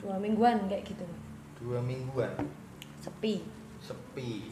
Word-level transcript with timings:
dua 0.00 0.16
mingguan 0.16 0.64
kayak 0.66 0.82
gitu. 0.88 1.04
Dua 1.60 1.78
mingguan? 1.84 2.32
Sepi. 3.04 3.44
Sepi. 3.84 4.48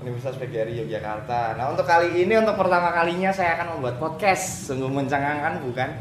Universitas 0.00 0.40
PGRI 0.40 0.80
Yogyakarta. 0.80 1.60
Nah 1.60 1.68
untuk 1.68 1.84
kali 1.84 2.24
ini 2.24 2.40
untuk 2.40 2.56
pertama 2.56 2.88
kalinya 2.88 3.36
saya 3.36 3.60
akan 3.60 3.76
membuat 3.76 4.00
podcast 4.00 4.64
sungguh 4.64 4.88
mencengangkan 4.88 5.60
bukan? 5.60 5.92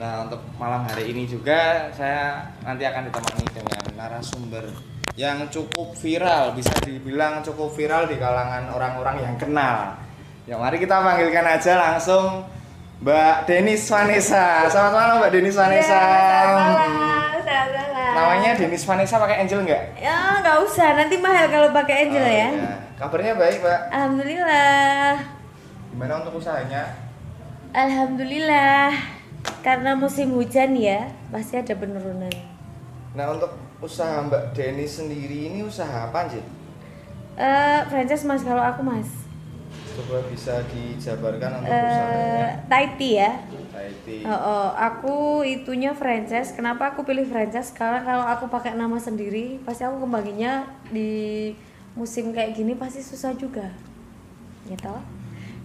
Nah 0.00 0.24
untuk 0.24 0.40
malam 0.56 0.88
hari 0.88 1.12
ini 1.12 1.28
juga 1.28 1.92
saya 1.92 2.48
nanti 2.64 2.88
akan 2.88 3.12
ditemani 3.12 3.44
dengan 3.52 4.00
narasumber 4.00 4.64
yang 5.12 5.44
cukup 5.46 5.92
viral 5.94 6.56
bisa 6.56 6.72
dibilang 6.80 7.44
cukup 7.44 7.68
viral 7.70 8.08
di 8.08 8.16
kalangan 8.16 8.72
orang-orang 8.72 9.16
yang 9.20 9.34
kenal. 9.36 9.92
Ya 10.44 10.56
mari 10.56 10.76
kita 10.76 10.98
panggilkan 10.98 11.44
aja 11.46 11.76
langsung 11.78 12.42
Mbak 12.98 13.44
Denis 13.44 13.84
Vanessa. 13.84 14.66
Selamat 14.66 14.92
malam 14.94 15.14
Mbak 15.20 15.30
Denis 15.30 15.54
Vanessa. 15.54 16.00
Ya. 16.00 17.68
Namanya 18.12 18.50
Denis 18.54 18.82
Vanessa 18.82 19.16
pakai 19.16 19.40
Angel 19.40 19.60
nggak? 19.62 19.82
ya 19.98 20.16
nggak 20.38 20.58
usah 20.62 20.88
nanti 20.94 21.16
mahal 21.16 21.48
kalau 21.48 21.68
pakai 21.70 22.06
angel 22.06 22.20
Oh, 22.20 22.28
ya 22.28 22.48
iya. 22.50 22.72
Kabarnya 22.94 23.34
baik 23.34 23.56
Mbak. 23.58 23.80
alhamdulillah 23.88 25.12
Gimana 25.90 26.12
untuk 26.20 26.32
usahanya? 26.38 26.82
alhamdulillah 27.72 28.92
karena 29.60 29.96
musim 29.96 30.32
hujan 30.32 30.76
ya 30.76 31.08
pasti 31.28 31.56
ada 31.56 31.72
penurunan 31.72 32.30
Nah 33.12 33.26
untuk 33.28 33.56
usaha 33.82 34.22
Mbak 34.22 34.54
Denis 34.54 35.02
sendiri 35.02 35.50
ini 35.52 35.66
usaha 35.66 36.08
apa 36.08 36.30
sih? 36.30 36.44
eh 37.32 37.80
franchise 37.88 38.24
mas 38.28 38.44
kalau 38.44 38.62
aku 38.62 38.80
mas 38.84 39.08
Coba 39.92 40.24
bisa 40.32 40.64
dijabarkan 40.72 41.60
untuk 41.60 41.68
eh 41.68 41.84
usahanya. 41.84 42.48
Taiti 42.64 43.10
ya 43.20 43.32
IT. 43.82 44.06
Oh, 44.26 44.32
oh, 44.32 44.66
aku 44.76 45.42
itunya 45.42 45.92
franchise. 45.92 46.54
Kenapa 46.54 46.94
aku 46.94 47.02
pilih 47.02 47.26
franchise? 47.26 47.74
Karena 47.74 48.00
kalau 48.04 48.24
aku 48.24 48.46
pakai 48.48 48.78
nama 48.78 48.96
sendiri, 48.96 49.58
pasti 49.66 49.82
aku 49.82 50.06
kembaginya 50.06 50.66
di 50.88 51.50
musim 51.98 52.32
kayak 52.32 52.56
gini 52.56 52.72
pasti 52.78 53.02
susah 53.02 53.34
juga. 53.36 53.68
Gitu. 54.68 54.94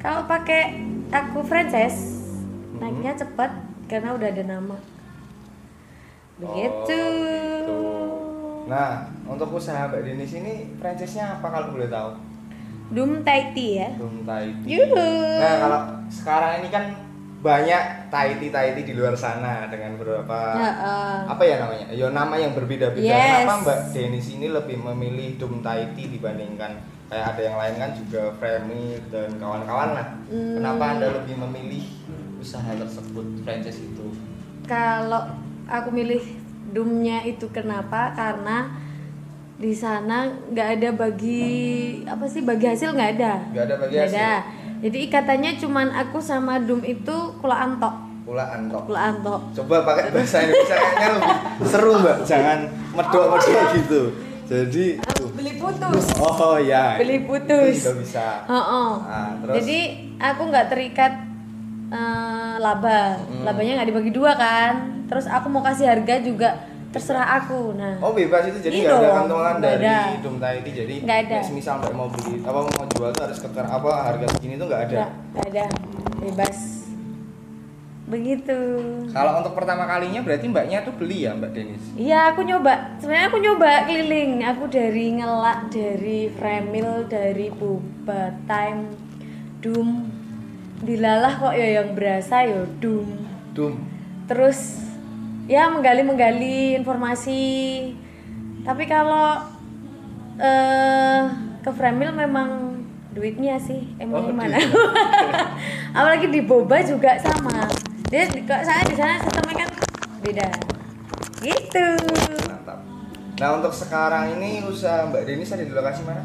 Kalau 0.01 0.25
pakai 0.25 0.81
aku 1.09 1.41
franchise, 1.45 2.21
naiknya 2.77 3.17
cepat 3.17 3.53
karena 3.89 4.13
udah 4.13 4.27
ada 4.29 4.43
nama. 4.45 4.77
Begitu. 6.37 7.01
Oh. 7.01 7.56
Nah, 8.67 9.07
untuk 9.23 9.55
usaha 9.55 9.87
Mbak 9.87 10.03
Denis 10.03 10.35
ini 10.35 10.75
franchise-nya 10.75 11.39
apa 11.39 11.47
kalau 11.47 11.71
boleh 11.71 11.87
tahu? 11.87 12.19
Doom 12.91 13.23
Taiti 13.23 13.79
ya. 13.79 13.89
Belum 13.95 14.23
Taiti. 14.23 14.63
Yuhu. 14.67 15.07
Nah, 15.39 15.55
kalau 15.59 15.79
sekarang 16.07 16.63
ini 16.63 16.69
kan 16.71 16.83
banyak 17.37 18.11
Taiti-Taiti 18.11 18.81
di 18.83 18.93
luar 18.97 19.13
sana 19.13 19.69
dengan 19.69 19.93
beberapa 19.95 20.57
Heeh. 20.57 21.15
apa 21.29 21.43
ya 21.43 21.55
namanya? 21.63 21.87
Ya 21.95 22.07
nama 22.11 22.35
yang 22.35 22.51
berbeda-beda. 22.57 23.03
Yes. 23.03 23.43
Kenapa 23.43 23.53
Mbak 23.63 23.79
Denis 23.95 24.27
ini 24.35 24.47
lebih 24.51 24.77
memilih 24.83 25.39
Doom 25.39 25.63
Taiti 25.63 26.11
dibandingkan 26.11 26.75
kayak 27.07 27.25
ada 27.35 27.41
yang 27.41 27.55
lain 27.55 27.75
kan 27.79 27.91
juga 27.95 28.21
Fremi 28.35 28.99
dan 29.07 29.31
kawan-kawan 29.39 29.95
lah. 29.95 30.07
Hmm. 30.27 30.59
Kenapa 30.59 30.83
Anda 30.97 31.07
lebih 31.23 31.35
memilih 31.39 31.85
usaha 32.41 32.67
tersebut, 32.67 33.43
franchise 33.47 33.79
itu? 33.79 34.11
Kalau 34.67 35.23
aku 35.67 35.89
milih 35.93 36.36
Doomnya 36.67 37.23
itu 37.23 37.47
kenapa? 37.47 38.11
Karena 38.11 38.67
di 39.57 39.73
sana 39.73 40.29
nggak 40.47 40.69
ada 40.77 40.89
bagi 40.93 41.41
apa 42.03 42.25
sih 42.25 42.41
bagi 42.41 42.65
hasil 42.65 42.91
nggak 42.91 43.11
ada. 43.15 43.33
Nggak 43.49 43.63
ada 43.63 43.75
bagi 43.77 43.93
Nggak 43.93 44.05
hasil? 44.05 44.19
ada. 44.19 44.31
Jadi 44.77 44.97
ikatannya 45.03 45.51
cuman 45.57 45.87
aku 45.91 46.17
sama 46.19 46.59
Doom 46.59 46.85
itu 46.85 47.15
kulaan 47.39 47.81
tok, 47.81 47.95
Pula 48.23 48.45
antok. 48.45 48.85
kulaan 48.85 49.15
tok. 49.19 49.41
Coba 49.55 49.81
pakai 49.83 50.13
bahasa 50.13 50.37
Indonesia 50.39 50.75
kayaknya 50.75 51.07
lebih 51.17 51.65
seru 51.65 51.91
mbak, 51.97 52.17
jangan 52.21 52.59
medok-medok 52.93 53.65
gitu. 53.73 54.01
Jadi, 54.47 54.85
tuh. 55.11 55.27
Beli 55.33 55.59
putus. 55.59 56.05
oh 56.15 56.55
ya, 56.55 56.95
Beli 56.95 57.19
putus. 57.21 57.73
itu 57.73 57.91
bisa. 57.99 58.45
Heeh. 58.45 58.89
Ah, 59.03 59.35
terus? 59.35 59.53
Jadi 59.57 59.79
aku 60.15 60.41
nggak 60.45 60.67
terikat 60.69 61.13
eh, 61.87 62.55
laba, 62.57 63.15
Hmm. 63.17 63.43
labanya 63.43 63.81
nggak 63.81 63.89
dibagi 63.89 64.11
dua 64.11 64.35
kan. 64.35 64.96
Terus 65.07 65.25
aku 65.25 65.47
mau 65.47 65.63
kasih 65.63 65.87
harga 65.87 66.19
juga 66.19 66.49
terserah 66.87 67.43
aku. 67.43 67.75
Nah, 67.75 67.99
Oh 67.99 68.11
bebas 68.15 68.47
itu 68.47 68.59
jadi 68.63 68.75
nggak 68.83 68.97
ada 68.99 69.09
kantongan 69.23 69.55
dari. 69.59 69.87
Dum 70.23 70.35
Taiti 70.39 70.71
jadi 70.71 70.95
Nggak 71.03 71.19
ada. 71.27 71.37
nek 71.39 71.45
semisal 71.47 71.75
mbak 71.79 71.93
mau 71.95 72.07
beli 72.07 72.39
apa 72.43 72.59
mau 72.63 72.85
jual 72.95 73.09
tuh 73.11 73.23
harus 73.27 73.39
keker 73.39 73.65
apa 73.67 73.89
harga 74.07 74.25
segini 74.35 74.55
tuh 74.55 74.67
nggak 74.67 74.83
ada. 74.91 74.97
nggak 75.35 75.45
ada, 75.51 75.65
bebas. 76.23 76.57
Begitu. 78.07 78.59
Kalau 79.11 79.43
untuk 79.43 79.51
pertama 79.51 79.83
kalinya 79.83 80.23
berarti 80.23 80.47
mbaknya 80.47 80.79
tuh 80.79 80.95
beli 80.95 81.27
ya 81.27 81.35
mbak 81.35 81.51
Denis. 81.51 81.83
Iya, 81.99 82.31
aku 82.31 82.47
nyoba. 82.47 82.95
Sebenarnya 83.03 83.27
aku 83.27 83.37
nyoba 83.43 83.71
keliling. 83.83 84.31
Aku 84.47 84.63
dari 84.71 85.05
ngelak, 85.19 85.59
dari 85.67 86.31
Fremil, 86.31 87.03
dari 87.11 87.51
Boba 87.51 88.31
Time, 88.47 88.95
Doom. 89.59 90.07
Dilalah 90.79 91.35
kok 91.35 91.51
ya 91.51 91.83
yang 91.83 91.91
berasa 91.99 92.47
ya 92.47 92.63
Doom. 92.79 93.27
Dum. 93.51 93.75
Terus 94.23 94.86
ya 95.47 95.67
menggali-menggali 95.67 96.75
informasi. 96.75 97.43
Tapi 98.61 98.83
kalau 98.85 99.39
eh 100.37 101.21
ke 101.59 101.71
Fremil 101.71 102.11
memang 102.11 102.77
duitnya 103.11 103.57
sih 103.57 103.95
emang 103.97 104.21
Oh, 104.21 104.27
gimana? 104.29 104.55
Apalagi 105.97 106.29
di 106.29 106.43
Boba 106.43 106.79
juga 106.79 107.17
sama. 107.17 107.65
Dia 108.07 108.29
di- 108.29 108.43
kok 108.43 108.61
saya 108.61 108.85
di 108.85 108.93
sana 108.93 109.17
sistemnya 109.17 109.55
kan 109.57 109.69
beda. 110.21 110.47
Gitu. 111.41 111.87
Mantap. 112.45 112.79
Nah 113.35 113.49
untuk 113.55 113.73
sekarang 113.73 114.37
ini 114.37 114.61
usaha 114.63 115.05
mbak 115.05 115.25
Denis 115.25 115.49
ada 115.49 115.63
di 115.63 115.71
lokasi 115.71 116.01
mana? 116.03 116.23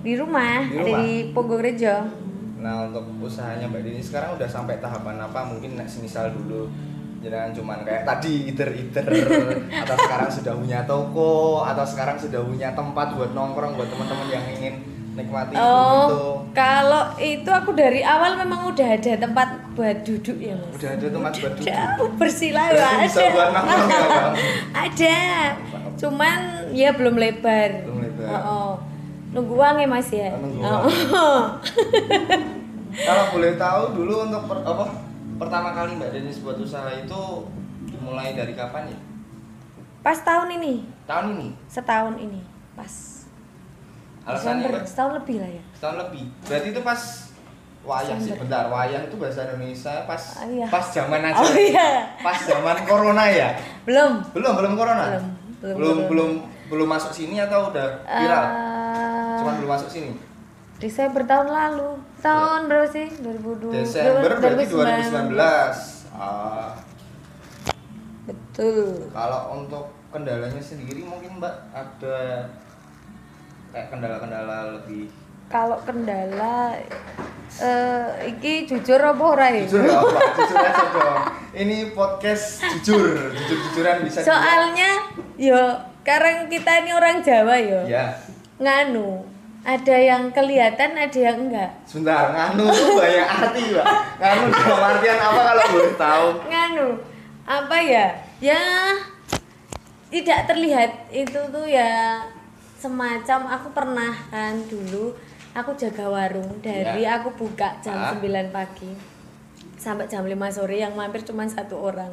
Di 0.00 0.16
rumah, 0.16 0.64
Di 0.64 0.74
ada 0.74 0.84
rumah? 0.86 1.00
di 1.00 1.12
Pogogrejo. 1.30 1.96
Nah 2.60 2.88
untuk 2.88 3.04
usahanya 3.20 3.64
Mbak 3.66 3.80
Dini 3.82 4.00
sekarang 4.00 4.36
udah 4.36 4.44
sampai 4.44 4.76
tahapan 4.76 5.16
apa? 5.18 5.44
Mungkin 5.44 5.80
semisal 5.84 6.28
dulu 6.30 6.68
jangan 7.20 7.52
cuman 7.52 7.78
kayak 7.84 8.02
tadi 8.08 8.48
iter-iter 8.48 9.04
atau 9.84 9.96
sekarang 10.00 10.30
sudah 10.32 10.52
punya 10.56 10.78
toko 10.88 11.60
atau 11.68 11.84
sekarang 11.84 12.16
sudah 12.16 12.40
punya 12.40 12.72
tempat 12.72 13.12
buat 13.12 13.36
nongkrong 13.36 13.76
buat 13.76 13.88
teman-teman 13.92 14.26
yang 14.32 14.44
ingin 14.56 14.74
nikmati 15.10 15.52
itu. 15.52 15.60
Oh, 15.60 16.46
kalau 16.56 17.12
itu 17.20 17.50
aku 17.50 17.76
dari 17.76 18.00
awal 18.00 18.38
memang 18.40 18.72
udah 18.72 18.88
ada 18.96 19.12
tempat 19.20 19.48
buat 19.76 20.00
duduk 20.06 20.38
ya 20.40 20.54
mas. 20.56 20.80
Udah 20.80 20.90
ada 20.96 21.06
tempat 21.12 21.32
buat 21.36 21.52
duduk. 21.60 21.68
Ada, 21.68 22.04
bersila 22.16 22.62
ada. 22.72 23.04
ya, 23.04 23.30
Bang? 23.34 23.52
ada. 24.88 25.18
Cuman 26.00 26.38
ya 26.72 26.90
belum 26.96 27.14
lebar. 27.20 27.84
Belum 27.84 27.98
lebar. 28.00 28.28
Oh, 28.30 28.38
oh. 28.48 28.70
nunggu 29.30 29.54
uang 29.54 29.76
ya 29.78 29.86
mas 29.86 30.10
ya 30.10 30.34
Nunggu 30.34 30.58
Oh. 30.64 31.44
Kalau 33.06 33.24
boleh 33.30 33.54
tahu 33.54 33.82
dulu 33.94 34.14
untuk 34.26 34.42
per- 34.50 34.66
apa 34.66 35.09
pertama 35.40 35.72
kali 35.72 35.96
Mbak 35.96 36.10
Denis 36.12 36.38
buat 36.38 36.56
usaha 36.56 36.84
itu 36.92 37.20
dimulai 37.86 38.32
dari 38.32 38.52
kapan 38.52 38.86
ya? 38.86 38.98
pas 40.00 40.16
tahun 40.18 40.48
ini 40.54 40.84
Tahun 41.04 41.26
ini. 41.34 41.48
setahun 41.66 42.14
ini 42.16 42.40
pas 42.72 42.92
Alasannya 44.22 44.36
Desember 44.62 44.70
Mbak? 44.74 44.84
setahun 44.86 45.12
lebih 45.18 45.36
lah 45.38 45.50
ya 45.50 45.62
Setahun 45.72 45.96
lebih. 45.98 46.24
Berarti 46.44 46.68
itu 46.70 46.80
pas 46.82 47.00
wayang 47.80 48.18
sih, 48.20 48.32
bentar. 48.34 48.68
Wayang 48.68 49.02
itu 49.02 49.16
bahasa 49.16 49.40
Indonesia 49.46 50.04
pas 50.04 50.22
Ah, 50.36 50.44
iya. 50.46 50.66
pas 50.68 50.84
zaman 50.86 51.20
aja. 51.24 51.40
oh 51.40 51.52
iya 51.56 51.88
Pas 52.20 52.36
zaman 52.38 52.76
corona 52.84 53.24
ya? 53.26 53.56
belum 53.82 54.20
Belum, 54.30 54.52
belum 54.54 54.72
corona. 54.74 55.04
Belum, 55.08 55.24
belum 55.58 55.74
belum, 55.74 55.98
belum, 56.06 56.30
belum 56.68 56.88
masuk 56.90 57.10
sini 57.10 57.36
atau 57.38 57.68
udah 57.68 57.86
viral? 58.02 58.44
Eh, 58.44 59.36
Cuman 59.36 59.52
belum 59.56 59.70
masuk 59.70 59.88
sini. 59.88 60.12
Desember 60.80 61.22
tahun 61.28 61.48
lalu. 61.52 61.90
Tahun 62.24 62.60
berapa 62.64 62.88
sih? 62.88 63.06
2002 63.20 63.84
Desember 63.84 64.32
berarti 64.40 64.64
2019. 64.72 65.36
Ah, 66.16 66.72
betul. 68.24 69.12
Kalau 69.12 69.60
untuk 69.60 69.92
kendalanya 70.08 70.60
sendiri 70.60 71.04
mungkin 71.04 71.36
Mbak 71.36 71.54
ada 71.76 72.48
kayak 73.76 73.86
kendala-kendala 73.92 74.80
lebih? 74.80 75.12
Kalau 75.52 75.76
kendala 75.84 76.80
eh 77.60 78.32
iki 78.32 78.64
jujur 78.64 78.96
apa 78.96 79.20
ora 79.20 79.52
ya? 79.52 79.68
Jujur 79.68 79.84
Pak, 79.84 80.24
jujur 80.38 80.58
aja 80.64 80.86
dong. 80.96 81.22
Ini 81.50 81.76
podcast 81.92 82.62
jujur, 82.80 83.34
jujur-jujuran 83.36 84.06
bisa 84.06 84.22
soalnya 84.24 85.12
yo 85.36 85.60
karena 86.06 86.48
kita 86.48 86.72
ini 86.80 86.90
orang 86.96 87.20
Jawa 87.20 87.56
yo. 87.60 87.80
Ya. 87.84 88.16
nganu 88.60 89.29
ada 89.60 89.92
yang 89.94 90.28
kelihatan 90.30 90.90
ada 90.94 91.18
yang 91.20 91.38
enggak 91.42 91.70
Sebentar, 91.84 92.30
nganu 92.30 92.64
tuh 92.66 92.96
banyak 92.96 93.26
arti, 93.28 93.62
Mbak. 93.70 93.86
Nganu 94.16 94.44
dalam 94.50 94.80
artian 94.86 95.18
apa 95.18 95.40
kalau 95.44 95.64
boleh 95.68 95.94
tahu? 95.94 96.26
nganu 96.46 96.88
apa 97.44 97.76
ya 97.78 98.06
ya 98.38 98.62
tidak 100.08 100.46
terlihat 100.46 100.90
itu 101.08 101.38
tuh 101.44 101.66
ya 101.66 102.22
semacam 102.74 103.40
aku 103.50 103.68
pernah 103.70 104.12
kan 104.28 104.56
dulu 104.64 105.12
aku 105.50 105.70
jaga 105.74 106.06
warung 106.06 106.48
dari 106.60 107.02
Ya. 107.02 107.18
aku 107.18 107.28
buka 107.36 107.76
jam 107.80 107.94
Ah. 107.94 108.14
9 108.14 108.24
pagi 108.48 108.90
sampai 109.76 110.06
jam 110.06 110.22
5 110.22 110.34
sore 110.48 110.78
yang 110.78 110.94
mampir 110.94 111.20
cuma 111.20 111.44
satu 111.44 111.76
orang 111.84 112.10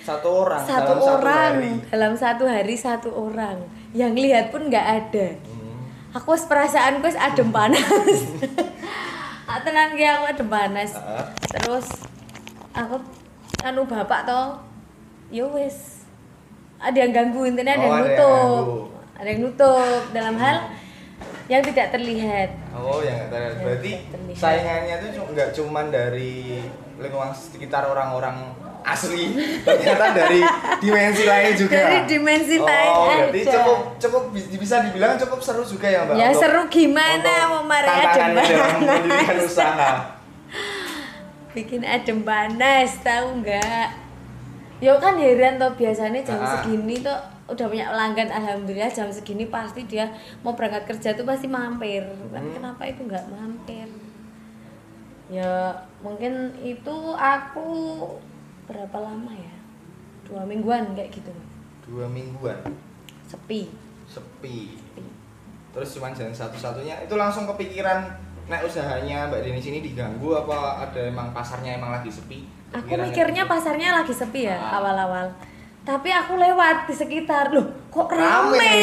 Satu 0.00 0.28
orang 0.40 0.62
satu 0.62 0.88
dalam 0.88 1.04
orang 1.04 1.12
satu 1.12 1.28
hari. 1.28 1.70
dalam 1.86 2.12
satu 2.14 2.44
hari 2.44 2.74
satu 2.76 3.08
orang 3.12 3.58
yang 3.92 4.12
lihat 4.12 4.48
pun 4.48 4.66
nggak 4.66 4.86
ada 4.98 5.28
Hmm. 5.36 5.57
Aku 6.18 6.34
perasaan 6.42 6.98
wis 6.98 7.14
adem 7.14 7.48
panas. 7.48 7.86
Ah, 9.48 9.64
tenan 9.64 9.96
ki 9.96 10.04
aku 10.04 10.28
adem 10.28 10.44
panas. 10.44 10.92
Terus 11.48 11.88
aku 12.68 13.00
anu 13.64 13.88
bapak 13.88 14.28
toh 14.28 14.60
ya 15.30 15.48
wis. 15.48 16.04
Ada 16.76 17.08
yang 17.08 17.12
ganggu 17.16 17.48
intinya 17.48 17.72
ada 17.72 17.80
Oh, 17.80 17.88
yang 17.88 17.96
ada 17.96 18.04
yang 18.04 18.12
nutup. 18.12 18.66
ada 19.16 19.28
yang 19.32 19.40
nutup. 19.40 20.00
Dalam 20.12 20.36
hal 20.36 20.56
yang 21.48 21.64
tidak 21.64 21.96
terlihat. 21.96 22.48
Oh, 22.76 23.00
yang 23.00 23.24
nggak 23.24 23.32
terlihat. 23.32 23.64
Berarti 23.64 23.92
tidak 24.04 24.36
saingannya 24.36 24.94
itu 25.00 25.08
nggak 25.32 25.48
cuman 25.56 25.86
dari 25.88 26.60
lingkungan 27.00 27.32
sekitar 27.32 27.88
orang-orang 27.88 28.52
asli, 28.90 29.24
ternyata 29.60 30.04
dari 30.12 30.40
dimensi 30.78 31.22
lain 31.22 31.52
juga. 31.54 31.76
Dari 31.76 31.98
dimensi 32.04 32.56
lain 32.56 32.90
Oh, 32.90 33.04
berarti 33.06 33.40
aja. 33.40 33.52
cukup 33.54 33.78
cukup 33.96 34.22
bi- 34.30 34.56
bisa 34.56 34.76
dibilang 34.80 35.14
cukup 35.16 35.38
seru 35.38 35.62
juga 35.62 35.86
ya, 35.86 36.02
Mbak. 36.02 36.14
Ya, 36.14 36.26
untuk- 36.26 36.40
seru 36.40 36.62
gimana, 36.68 37.32
mau 37.48 37.62
marah 37.62 37.94
tantangannya 38.06 38.56
adem 38.56 38.98
panas. 39.06 39.44
usaha. 39.44 39.90
bikin 41.50 41.82
adem 41.82 42.22
panas 42.22 42.90
tahu 43.00 43.40
nggak 43.40 43.88
Yo 44.78 44.94
kan 44.96 45.18
heran 45.18 45.58
toh 45.58 45.74
biasanya 45.74 46.22
jam 46.22 46.38
Ah. 46.38 46.46
segini 46.54 47.02
tuh 47.02 47.18
udah 47.48 47.66
punya 47.66 47.90
pelanggan 47.90 48.30
alhamdulillah 48.30 48.86
jam 48.88 49.10
segini 49.10 49.48
pasti 49.48 49.82
dia 49.82 50.06
mau 50.38 50.54
berangkat 50.54 50.86
kerja 50.86 51.12
tuh 51.12 51.26
pasti 51.26 51.46
mampir 51.46 52.06
kan 52.28 52.38
Hmm. 52.38 52.54
kenapa 52.54 52.86
itu 52.86 53.02
nggak 53.02 53.26
mampir 53.26 53.90
ya 55.28 55.74
mungkin 55.98 56.32
itu 56.58 56.94
aku 57.12 57.66
berapa 58.68 58.96
lama 58.96 59.32
ya 59.32 59.54
dua 60.22 60.44
mingguan 60.44 60.92
kayak 60.92 61.10
gitu 61.10 61.32
Dua 61.82 62.04
mingguan 62.06 62.60
sepi 63.24 63.72
sepi. 64.04 64.76
sepi 64.76 65.04
Terus 65.68 65.88
cuman 65.94 66.12
jalan 66.12 66.32
satu-satunya 66.32 67.00
itu 67.00 67.14
langsung 67.14 67.44
kepikiran 67.46 68.08
nek 68.46 68.60
usahanya 68.62 69.28
Mbak 69.28 69.40
Denis 69.42 69.66
ini 69.66 69.80
diganggu 69.80 70.32
apa 70.34 70.56
ada 70.82 71.00
emang 71.02 71.30
pasarnya 71.30 71.76
emang 71.76 71.92
lagi 71.92 72.08
sepi? 72.08 72.44
aku 72.68 72.92
mikirnya 72.92 73.42
gitu. 73.42 73.50
pasarnya 73.50 73.88
lagi 73.94 74.10
sepi 74.10 74.44
ya 74.44 74.56
Ah. 74.58 74.76
awal-awal 74.78 75.32
tapi 75.82 76.08
aku 76.10 76.36
lewat 76.36 76.84
di 76.84 76.94
sekitar 76.94 77.48
loh 77.48 77.64
kok 77.88 78.08
rame. 78.10 78.52
rame 78.52 78.76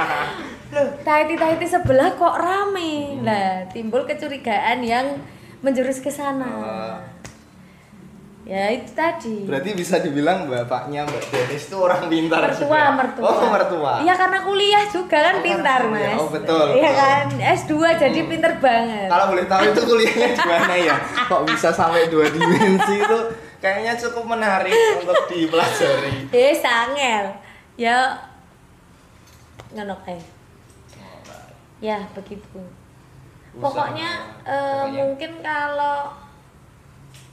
loh 0.72 0.88
Tahiti-Tahiti 1.02 1.66
sebelah 1.66 2.12
kok 2.12 2.32
rame 2.34 2.92
Hmm. 3.14 3.24
lah 3.24 3.68
timbul 3.68 4.04
kecurigaan 4.04 4.80
yang 4.80 5.20
menjurus 5.60 5.98
ke 5.98 6.08
sana 6.08 6.48
Ah. 6.48 6.96
Ya 8.42 8.64
itu 8.68 8.90
tadi 8.90 9.46
Berarti 9.46 9.70
bisa 9.72 9.96
dibilang 9.98 10.44
bapaknya 10.44 11.06
Mbak 11.06 11.22
Denis 11.28 11.62
itu 11.62 11.76
orang 11.76 12.06
pintar 12.06 12.42
mertua 12.42 12.58
juga. 12.58 12.90
mertua 12.92 13.22
Oh, 13.24 13.46
mertua. 13.48 13.92
iya 14.00 14.14
karena 14.14 14.38
kuliah 14.40 14.84
juga 14.84 15.18
kan 15.22 15.34
Oh, 15.34 15.42
pintar 15.42 15.80
mas 15.86 16.16
Oh, 16.16 16.26
betul, 16.28 16.66
iya 16.74 16.90
kan 16.90 17.24
S2 17.54 17.72
jadi 17.96 18.18
Hmm. 18.18 18.28
pinter 18.28 18.52
banget 18.58 19.06
Kalau 19.06 19.26
boleh 19.28 19.46
tahu 19.46 19.62
itu 19.64 19.80
kuliahnya 19.84 20.28
di 20.32 20.42
mana 20.44 20.74
ya? 20.76 20.96
Kok 21.24 21.42
bisa 21.44 21.68
sampai 21.70 22.06
dua 22.06 22.26
dimensi 22.26 22.94
itu 22.98 23.18
kayaknya 23.58 23.94
cukup 23.96 24.24
menarik 24.28 24.74
untuk 24.98 25.14
dipelajari. 25.28 26.26
eh 26.28 26.50
sangel 26.52 27.30
ya 27.72 28.10
ngono 29.70 29.94
kae 30.00 30.18
ya 31.78 31.98
begitu 32.10 32.58
Usaha. 33.52 33.58
pokoknya 33.60 34.10
eh, 34.42 34.58
Pokoknya. 34.82 34.98
mungkin 34.98 35.32
kalau 35.40 36.10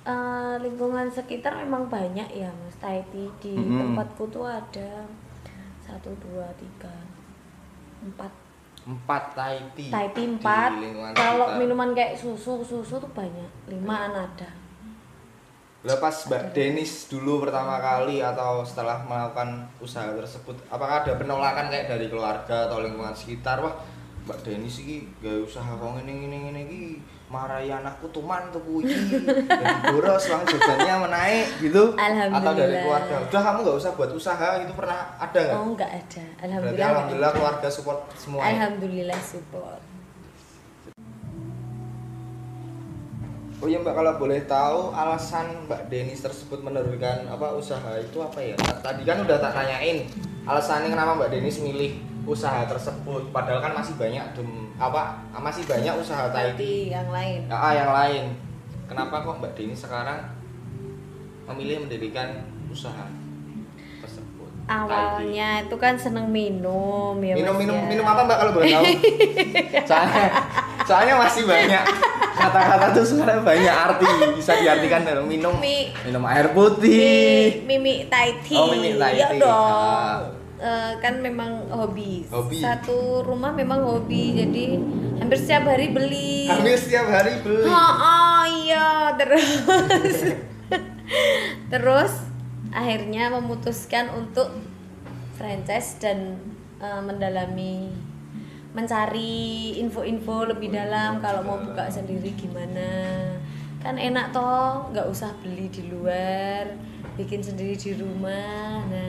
eh, 0.09 0.55
lingkungan 0.65 1.05
sekitar 1.05 1.53
memang 1.61 1.85
banyak 1.85 2.25
ya 2.33 2.49
mas. 2.49 2.75
Tahiti 2.81 3.29
di 3.37 3.53
Mm-mm. 3.53 3.93
tempatku 3.93 4.25
tuh 4.33 4.49
ada 4.49 5.05
satu 5.77 6.09
dua 6.17 6.49
tiga 6.57 6.93
empat. 8.01 8.31
Empat. 8.89 9.23
Tahiti 9.37 9.93
di 9.93 10.23
empat. 10.33 10.71
kalau 11.13 11.61
minuman 11.61 11.93
kayak 11.93 12.17
susu 12.17 12.65
susu 12.65 12.97
tuh 12.97 13.11
banyak. 13.13 13.49
Limaan 13.69 14.17
ada. 14.17 14.49
Lah 15.79 15.95
pas 15.95 16.11
Mbak 16.11 16.51
Denis 16.51 17.07
dulu 17.07 17.47
pertama 17.47 17.79
kali 17.79 18.19
atau 18.19 18.67
setelah 18.67 18.99
melakukan 19.07 19.63
usaha 19.79 20.11
tersebut, 20.11 20.51
apakah 20.67 21.07
ada 21.07 21.15
penolakan 21.15 21.71
kayak 21.71 21.87
dari 21.87 22.11
keluarga 22.11 22.67
atau 22.67 22.83
lingkungan 22.83 23.15
sekitar? 23.15 23.63
Wah, 23.63 23.79
Mbak 24.27 24.43
Denis 24.43 24.83
iki 24.83 25.07
gawe 25.23 25.39
usaha 25.39 25.71
kok 25.79 25.89
ngene 25.95 26.11
ngene 26.19 26.61
iki 26.67 26.99
marahi 27.29 27.69
anakku 27.69 28.09
tuman 28.09 28.49
tuku 28.49 28.81
iki. 28.83 29.21
Jadi 29.45 29.75
boros 29.93 30.25
bang 30.25 30.41
jajannya 30.43 30.95
menaik 31.05 31.47
gitu. 31.61 31.93
Atau 31.93 32.51
dari 32.57 32.75
keluarga. 32.81 33.15
Udah 33.21 33.41
kamu 33.45 33.57
nggak 33.61 33.77
usah 33.77 33.91
buat 33.93 34.11
usaha 34.11 34.47
itu 34.57 34.73
pernah 34.73 34.99
ada 35.15 35.39
nggak? 35.39 35.57
oh 35.57 35.67
nggak 35.71 35.91
ada 35.93 36.23
Berarti 36.25 36.41
alhamdulillah 36.41 36.73
nggak 36.73 36.89
alhamdulillah 36.89 37.31
keluarga 37.37 37.67
support 37.69 37.99
semua. 38.17 38.41
ya? 38.41 38.49
alhamdulillah 38.57 39.19
support 39.21 39.81
Oh 43.59 43.67
iya 43.67 43.75
Mbak 43.75 43.91
kalau 43.91 44.13
boleh 44.15 44.39
tahu 44.47 44.95
alasan 44.95 45.67
Mbak 45.67 45.91
Denis 45.91 46.23
tersebut 46.23 46.63
meneruskan 46.63 47.27
apa 47.27 47.51
usaha 47.51 47.91
itu 47.99 48.15
apa 48.23 48.39
ya? 48.39 48.55
Tadi 48.55 49.03
kan 49.03 49.19
udah 49.19 49.35
tak 49.35 49.51
tanyain 49.51 50.07
alasannya 50.47 50.87
kenapa 50.87 51.19
Mbak 51.19 51.29
Denis 51.29 51.59
milih 51.59 51.99
usaha 52.29 52.61
tersebut. 52.69 53.33
Padahal 53.33 53.59
kan 53.59 53.73
masih 53.73 53.97
banyak 53.97 54.25
dem 54.37 54.69
apa 54.77 55.17
masih 55.41 55.65
banyak 55.65 55.93
usaha 55.97 56.29
Tahiti 56.29 56.93
yang 56.93 57.09
lain 57.09 57.49
ah, 57.49 57.73
yang 57.73 57.91
lain. 57.91 58.23
Kenapa 58.85 59.21
kok 59.21 59.37
Mbak 59.41 59.53
Denis 59.57 59.81
sekarang 59.85 60.21
memilih 61.49 61.85
mendirikan 61.85 62.45
usaha 62.69 63.09
tersebut? 64.01 64.49
awalnya 64.69 65.65
itu 65.65 65.75
kan 65.81 65.97
seneng 65.97 66.29
minum 66.29 67.17
ya 67.25 67.33
minum 67.33 67.57
minum 67.57 67.73
ya. 67.73 67.89
minum 67.89 68.05
apa 68.05 68.21
Mbak 68.21 68.37
kalau 68.37 68.51
boleh 68.53 68.69
tahu? 68.69 68.85
soalnya 69.89 70.25
soalnya 70.85 71.15
masih 71.17 71.43
banyak 71.49 71.83
kata-kata 72.39 72.85
tuh 72.95 73.03
sebenarnya 73.03 73.41
banyak 73.43 73.75
arti 73.75 74.09
bisa 74.37 74.51
diartikan 74.61 75.01
dalam 75.03 75.25
minum 75.27 75.57
Mi- 75.59 75.91
minum 76.05 76.23
air 76.29 76.53
putih 76.55 77.65
Mimi 77.67 78.07
Tahiti. 78.07 78.55
Oh, 78.55 78.71
Mimi 78.71 78.95
Tahiti. 78.95 79.19
Ya 79.19 79.29
dong. 79.35 79.51
Ah. 79.51 80.38
Eh, 80.59 80.93
kan 80.99 81.23
memang 81.23 81.71
hobi. 81.71 82.27
Hobi. 82.27 82.59
Satu 82.59 83.23
rumah 83.23 83.55
memang 83.55 83.79
hobi, 83.79 84.35
jadi 84.35 84.75
hampir 85.15 85.39
setiap 85.39 85.63
hari 85.71 85.95
beli. 85.95 86.51
hampir 86.51 86.75
setiap 86.75 87.07
hari 87.07 87.39
beli 87.39 87.63
Oh, 87.63 87.93
oh 87.95 88.43
iya 88.43 89.15
terus 89.15 90.19
terus 91.71 92.13
akhirnya 92.71 93.31
memutuskan 93.31 94.11
untuk 94.11 94.51
franchise 95.39 95.95
dan 95.97 96.35
eh, 96.81 97.01
mendalami 97.01 97.93
mencari 98.69 99.73
info-info 99.79 100.45
lebih 100.45 100.69
dalam 100.69 101.17
kalau 101.19 101.41
mau 101.41 101.57
buka 101.57 101.89
sendiri 101.89 102.35
gimana 102.37 102.89
kan 103.79 103.95
enak 103.97 104.29
toh 104.29 104.91
nggak 104.91 105.07
usah 105.07 105.31
beli 105.41 105.71
di 105.71 105.87
luar 105.89 106.67
bikin 107.15 107.41
sendiri 107.41 107.73
di 107.73 107.95
rumah 107.95 108.83
nah 108.85 109.07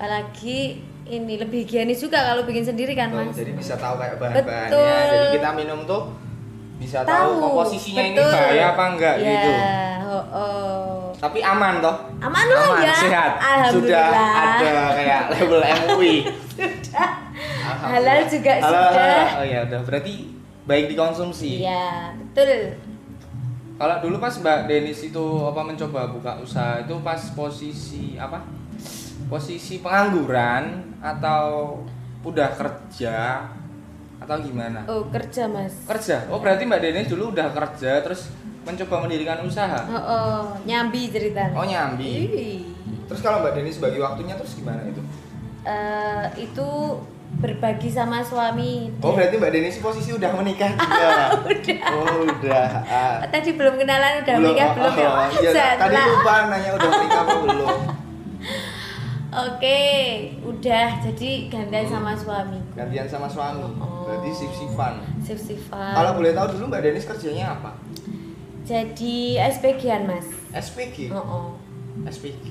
apalagi 0.00 0.80
ini 1.04 1.36
lebih 1.36 1.68
higienis 1.68 2.00
juga 2.00 2.24
kalau 2.24 2.48
bikin 2.48 2.64
sendiri 2.64 2.96
kan 2.96 3.12
betul. 3.12 3.28
mas. 3.28 3.36
jadi 3.36 3.52
bisa 3.52 3.74
tahu 3.76 4.00
kayak 4.00 4.16
bahan-bahannya. 4.16 4.96
Jadi 5.12 5.26
kita 5.36 5.50
minum 5.52 5.84
tuh 5.84 6.02
bisa 6.80 7.04
tahu, 7.04 7.36
komposisinya 7.36 8.02
ini 8.08 8.16
betul. 8.16 8.32
bahaya 8.32 8.64
apa 8.72 8.84
enggak 8.96 9.14
ya, 9.20 9.28
gitu. 9.28 9.50
oh, 10.08 10.24
oh. 10.32 10.88
tapi 11.20 11.44
aman 11.44 11.84
toh? 11.84 11.96
Aman 12.16 12.44
lah 12.48 12.80
ya. 12.80 12.96
sehat. 12.96 13.32
Sudah 13.68 14.08
ada 14.32 14.72
kayak 14.96 15.20
label 15.36 15.60
MUI 15.68 16.16
halal 17.92 18.20
juga 18.24 18.52
Halal, 18.56 18.72
sudah. 18.72 18.88
Halal. 18.96 19.36
oh 19.36 19.44
ya 19.44 19.58
udah. 19.68 19.80
Berarti 19.84 20.14
baik 20.64 20.84
dikonsumsi. 20.96 21.60
Iya 21.60 22.16
betul. 22.16 22.80
Kalau 23.76 23.96
dulu 24.00 24.16
pas 24.16 24.32
Mbak 24.32 24.64
Denis 24.64 25.00
itu 25.04 25.24
apa 25.44 25.60
mencoba 25.60 26.08
buka 26.08 26.40
usaha 26.40 26.80
itu 26.80 26.96
pas 27.04 27.20
posisi 27.36 28.16
apa 28.16 28.59
posisi 29.30 29.78
pengangguran 29.78 30.98
atau 30.98 31.78
udah 32.26 32.50
kerja 32.58 33.46
atau 34.20 34.36
gimana? 34.42 34.84
Oh 34.90 35.06
kerja 35.08 35.46
mas. 35.46 35.72
Kerja? 35.86 36.26
Oh 36.28 36.42
berarti 36.42 36.66
Mbak 36.66 36.80
Denis 36.82 37.08
dulu 37.08 37.32
udah 37.32 37.54
kerja 37.54 38.02
terus 38.02 38.28
mencoba 38.66 39.06
mendirikan 39.06 39.40
usaha? 39.46 39.86
Oh, 39.88 39.96
oh. 39.96 40.42
nyambi 40.66 41.08
ceritanya. 41.08 41.54
Oh 41.54 41.64
nyambi. 41.64 42.12
Ih. 42.28 42.60
terus 43.06 43.22
kalau 43.22 43.40
Mbak 43.40 43.54
Denis 43.54 43.78
bagi 43.78 44.02
waktunya 44.02 44.34
terus 44.34 44.58
gimana 44.58 44.82
itu? 44.84 45.00
Eh, 45.64 46.26
itu 46.50 46.68
berbagi 47.38 47.88
sama 47.88 48.20
suami. 48.26 48.90
Oh 49.00 49.14
berarti 49.14 49.38
Mbak 49.38 49.52
Denis 49.54 49.78
posisi 49.78 50.10
udah 50.10 50.30
menikah 50.34 50.74
juga? 50.74 51.08
Udah. 51.50 51.80
Oh 51.94 52.26
udah. 52.26 52.70
Ah. 52.90 53.16
tadi 53.30 53.54
belum 53.54 53.78
kenalan 53.78 54.26
udah 54.26 54.34
menikah 54.42 54.68
belum 54.74 54.94
ya? 54.98 55.08
oh, 55.08 55.26
iya, 55.38 55.50
Masa 55.54 55.66
tadi 55.78 55.96
lupa 56.10 56.34
nanya 56.50 56.70
udah 56.74 56.88
menikah 56.90 57.20
apa 57.22 57.34
belum 57.46 57.80
oke 59.30 59.80
udah. 60.42 60.88
Jadi 61.06 61.50
gandeng 61.50 61.86
sama 61.86 62.12
suami. 62.18 62.58
Gantian 62.74 63.06
sama 63.06 63.28
suami. 63.30 63.64
Oh. 63.78 64.02
berarti 64.10 64.30
sif-sifan 64.34 64.94
sif 65.22 65.38
sifan. 65.38 65.94
Kalau 65.94 66.18
boleh 66.18 66.34
tahu 66.34 66.58
dulu 66.58 66.64
Mbak 66.74 66.82
Denis 66.82 67.06
kerjanya 67.06 67.54
apa? 67.54 67.78
Jadi 68.66 69.38
SPG-an 69.38 70.06
mas. 70.06 70.26
SPG 70.50 71.14
oh, 71.14 71.22
oh. 71.22 71.46
SPG 72.06 72.48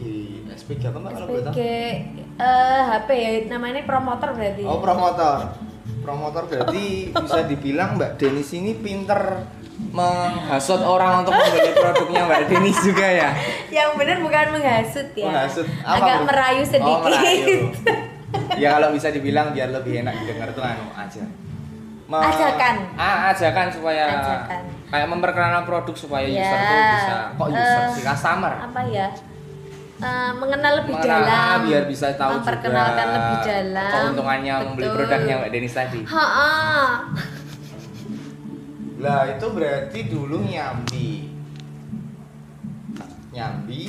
SPG 0.55 0.81
apa 0.87 0.97
Mbak 1.03 1.11
kalau 1.15 1.27
boleh 1.27 1.43
SPG 1.43 1.59
tahu? 1.59 2.43
eh 2.43 2.81
HP 2.95 3.09
ya. 3.11 3.31
Namanya 3.51 3.83
promotor 3.83 4.29
berarti. 4.35 4.63
Oh 4.63 4.79
promotor. 4.79 5.51
Promotor 5.99 6.43
berarti 6.47 7.11
bisa 7.11 7.41
dibilang 7.43 7.99
Mbak 7.99 8.11
Denis 8.15 8.55
ini 8.55 8.71
pinter 8.79 9.43
menghasut 9.89 10.79
orang 10.79 11.23
untuk 11.23 11.33
membeli 11.33 11.71
produknya 11.73 12.21
Mbak 12.23 12.41
Denis 12.45 12.77
juga 12.79 13.07
ya? 13.07 13.29
Yang 13.69 13.89
benar 13.95 14.17
bukan 14.19 14.45
menghasut 14.51 15.07
ya. 15.13 15.25
Menghasut. 15.25 15.65
Apa 15.81 15.95
agak 15.97 16.17
merayu 16.25 16.63
sedikit. 16.63 16.85
oh, 16.85 16.99
merayu. 17.01 17.57
ya 18.55 18.69
kalau 18.71 18.89
bisa 18.91 19.09
dibilang 19.09 19.49
biar 19.49 19.71
lebih 19.71 19.99
enak 19.99 20.13
didengar 20.17 20.51
tuh 20.51 20.61
anu 20.61 20.85
aja. 20.93 21.23
Me- 22.05 22.17
Ajakan. 22.19 22.75
ah 22.97 23.29
ajakan 23.29 23.69
supaya 23.69 24.05
Ajakan. 24.11 24.61
kayak 24.89 25.07
memperkenalkan 25.07 25.63
produk 25.63 25.93
supaya 25.93 26.25
Ya, 26.25 26.41
user 26.41 26.57
tuh 26.59 26.79
bisa 26.91 27.15
kok 27.31 27.47
user 27.47 27.61
eh, 27.79 27.87
sih? 27.93 28.01
Customer. 28.03 28.53
apa 28.59 28.81
ya? 28.89 29.07
Eh, 29.99 30.31
mengenal 30.33 30.73
lebih 30.79 30.93
Mengenal, 30.95 31.21
dalam. 31.21 31.37
ah, 31.45 31.57
biar 31.61 31.83
bisa 31.85 32.07
tahu 32.15 32.31
memperkenalkan 32.35 32.97
juga 33.03 33.13
lebih 33.13 33.37
dalam. 33.43 33.91
keuntungannya 33.91 34.53
membeli 34.63 34.85
Betul. 34.85 34.97
produknya 34.97 35.33
Mbak 35.37 35.49
Denis 35.51 35.73
tadi. 35.75 35.99
Ha, 36.01 36.25
ha. 36.25 36.49
Lah 38.99 39.23
itu 39.27 39.45
berarti 39.47 39.99
dulu 40.05 40.43
nyambi. 40.43 41.31
Nyambi 43.29 43.81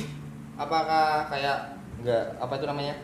apakah 0.55 1.27
kayak 1.27 1.57
enggak 1.99 2.23
apa 2.37 2.53
itu 2.53 2.65
namanya? 2.65 2.95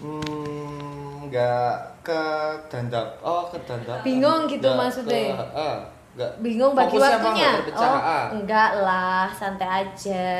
Hmm, 0.00 1.24
enggak 1.24 1.74
ke 2.00 2.20
dandap. 2.66 3.18
Oh, 3.20 3.48
ke 3.48 3.58
dandap. 3.62 4.00
Bingung 4.00 4.46
gitu 4.46 4.64
Enggak 4.64 4.80
maksudnya? 4.80 5.34
ke- 5.34 5.52
eh, 5.54 5.76
enggak. 6.14 6.32
bingung 6.40 6.72
bagi 6.72 6.94
Fokusnya 6.94 7.16
waktunya 7.18 7.50
oh 7.74 7.98
Ah. 7.98 8.26
enggak 8.30 8.70
lah 8.78 9.26
santai 9.28 9.66
aja 9.82 10.30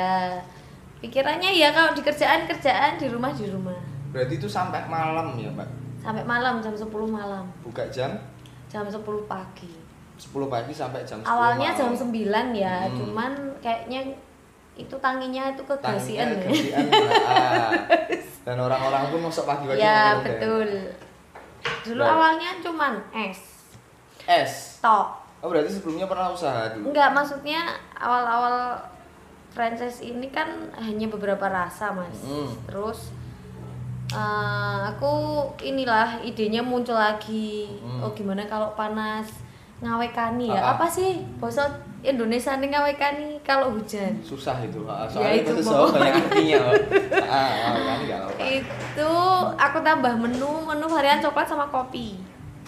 pikirannya 1.01 1.51
ya 1.53 1.69
kalau 1.69 1.91
di 1.91 2.01
kerjaan 2.01 2.47
kerjaan 2.47 2.95
di 2.95 3.11
rumah 3.11 3.29
di 3.31 3.45
rumah 3.45 3.75
Berarti 4.09 4.39
itu 4.39 4.47
sampai 4.47 4.87
malam 4.87 5.35
ya, 5.35 5.51
Mbak. 5.51 5.69
sampai 5.99 6.23
malam 6.23 6.63
jam 6.63 6.71
10 6.71 6.87
malam 7.05 7.43
Buka 7.61 7.91
jam 7.91 8.15
jam 8.65 8.87
10 8.87 9.03
pagi 9.27 9.67
10 10.15 10.31
pagi 10.47 10.71
sampai 10.71 11.03
jam 11.03 11.19
10 11.19 11.27
awalnya 11.27 11.69
jam 11.71 11.91
malam. 11.91 12.51
9 12.53 12.55
ya 12.57 12.77
Hmm. 12.85 12.97
cuman 12.97 13.33
kayaknya 13.59 14.01
itu 14.75 14.95
tanginya 14.97 15.49
itu 15.49 15.63
kegasian 15.65 16.35
ya 16.35 16.79
ah. 17.25 17.71
Dan 18.45 18.59
orang-orang 18.59 19.09
pun 19.09 19.21
masuk 19.25 19.45
pagi-pagi 19.45 19.79
ya 19.79 20.19
betul 20.21 20.69
dulu 21.83 22.01
Baik. 22.01 22.13
awalnya 22.13 22.51
cuman 22.61 22.93
es 23.13 23.41
Es. 24.25 24.79
tok 24.79 25.23
Oh, 25.39 25.53
berarti 25.53 25.69
sebelumnya 25.71 26.09
pernah 26.09 26.33
usaha 26.33 26.73
dulu. 26.73 26.89
Enggak, 26.89 27.13
maksudnya 27.13 27.69
awal-awal 27.95 28.81
franchise 29.51 30.01
ini 30.01 30.33
kan 30.33 30.49
hanya 30.75 31.05
beberapa 31.07 31.45
rasa, 31.45 31.93
Mas. 31.93 32.17
Hmm. 32.19 32.49
Terus 32.65 33.13
eh, 34.09 34.79
aku 34.87 35.13
inilah 35.61 36.17
idenya 36.23 36.61
muncul 36.61 36.97
lagi. 36.97 37.69
Hmm. 37.77 38.01
Oh, 38.01 38.13
gimana 38.13 38.45
kalau 38.45 38.73
panas 38.73 39.29
ngawekani 39.85 40.49
ya? 40.49 40.57
Ah, 40.57 40.65
ah. 40.65 40.73
Apa 40.75 40.87
sih 40.87 41.11
bahasa 41.37 41.69
Indonesia 42.01 42.53
nih 42.55 42.69
ngawekani 42.69 43.41
kalau 43.41 43.73
hujan? 43.73 44.17
susah 44.21 44.57
itu 44.59 44.81
ah, 44.85 45.05
Ya, 45.05 45.13
soalnya 45.13 45.37
itu 45.39 45.53
itu 45.55 45.63
mau. 45.67 45.87
banyak 45.87 46.15
artinya 46.19 46.59
ah, 47.23 47.51
apa-apa 47.71 48.43
Itu 48.43 49.11
aku 49.55 49.79
tambah 49.81 50.13
menu 50.15 50.51
menu 50.65 50.87
varian 50.87 51.21
coklat 51.21 51.45
sama 51.45 51.69
kopi. 51.69 52.17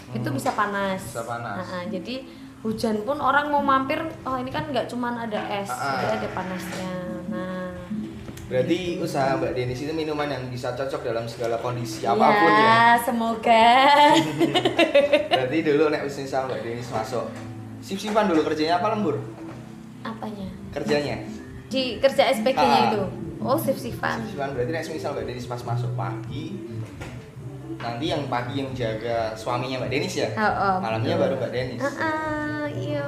Itu 0.09 0.23
Hmm. 0.25 0.37
bisa 0.37 0.53
panas. 0.53 1.01
Bisa 1.03 1.21
panas. 1.21 1.59
Nah, 1.59 1.83
jadi 1.87 2.23
hujan 2.59 3.03
pun 3.03 3.17
orang 3.17 3.47
mau 3.47 3.61
mampir, 3.61 3.97
oh 4.23 4.35
ini 4.35 4.47
kan 4.47 4.65
nggak 4.65 4.87
cuman 4.87 5.17
ada 5.19 5.37
es, 5.51 5.67
Ah, 5.67 5.99
ah. 5.99 6.13
ada 6.13 6.29
panasnya. 6.31 6.93
Berarti 8.47 8.95
usaha 8.97 9.35
Mbak 9.35 9.51
Denis 9.53 9.75
itu 9.77 9.91
minuman 9.91 10.23
yang 10.25 10.47
bisa 10.47 10.71
cocok 10.71 11.03
dalam 11.03 11.27
segala 11.27 11.55
kondisi 11.57 12.03
apa 12.03 12.15
pun 12.15 12.51
ya 12.53 12.95
semoga. 12.97 13.67
berarti 15.29 15.57
dulu 15.61 15.83
nek 15.87 16.01
bisnis 16.01 16.27
sama 16.27 16.47
Mbak 16.49 16.61
Denis 16.61 16.87
masuk 16.87 17.27
sip-sipan 17.79 18.25
dulu 18.25 18.41
kerjanya 18.43 18.79
apa 18.79 18.91
lembur 18.91 19.19
Apanya? 19.99 20.47
kerjanya 20.71 21.19
Di 21.67 21.99
kerja 21.99 22.31
SPG-nya 22.31 22.79
Ah. 22.79 22.87
itu. 22.87 23.01
Oh, 23.37 23.59
sip-sipan. 23.59 24.23
sip-sipan 24.23 24.55
berarti 24.55 24.71
nek 24.71 24.83
misal 24.89 25.11
Mbak 25.11 25.25
Denis 25.27 25.45
pas 25.45 25.61
masuk 25.61 25.91
pagi 25.93 26.55
nanti 27.77 28.05
yang 28.07 28.25
pagi 28.25 28.53
yang 28.57 28.71
jaga 28.71 29.35
suaminya 29.35 29.83
Mbak 29.83 29.91
Denis 29.91 30.13
ya 30.15 30.31
Oh, 30.33 30.47
oh, 30.47 30.75
malamnya 30.79 31.13
betul. 31.13 31.21
baru 31.21 31.33
Mbak 31.37 31.51
Denis 31.51 31.81
Ah, 31.83 31.91
ah, 31.99 32.63
iya. 32.69 33.05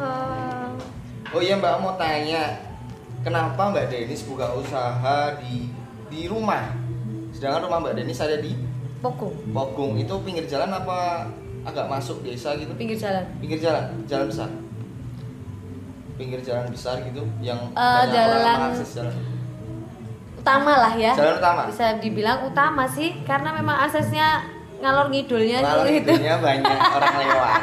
oh 1.25 1.39
iya 1.39 1.55
Mbak 1.55 1.73
mau 1.79 1.95
tanya 1.95 2.43
kenapa 3.19 3.61
Mbak 3.69 3.85
Denis 3.87 4.23
buka 4.23 4.47
usaha 4.51 5.35
di 5.37 5.69
di 6.07 6.25
rumah 6.25 6.71
sedangkan 7.29 7.65
rumah 7.65 7.79
Mbak 7.81 7.95
Denis 7.95 8.19
ada 8.19 8.37
di 8.37 8.53
Pokok, 8.99 9.31
Pogung 9.55 9.95
itu 9.95 10.11
pinggir 10.27 10.43
jalan 10.43 10.67
apa 10.69 11.23
agak 11.63 11.87
masuk 11.87 12.19
desa 12.19 12.51
gitu? 12.55 12.71
pinggir 12.75 12.99
jalan. 12.99 13.23
Pinggir 13.39 13.55
jalan, 13.57 13.83
jalan 14.03 14.27
besar. 14.27 14.49
Pinggir 16.19 16.43
jalan 16.43 16.67
besar 16.67 16.99
gitu 16.99 17.23
yang 17.39 17.55
banyak 17.71 17.79
orang 17.79 18.11
jalan- 18.11 18.59
mengakses 18.59 18.89
jalan. 18.99 19.15
Utama 20.35 20.73
lah 20.83 20.93
ya. 20.95 21.15
Jalan 21.15 21.35
utama. 21.39 21.61
Bisa 21.71 21.95
dibilang 21.95 22.39
utama 22.43 22.83
sih 22.83 23.23
karena 23.23 23.55
memang 23.55 23.87
aksesnya 23.87 24.43
ngalor 24.79 25.07
ngidulnya 25.07 25.59
tuh 25.63 25.87
gitu. 25.87 26.11
itunya 26.11 26.35
banyak 26.39 26.79
orang 26.99 27.15
lewat. 27.23 27.61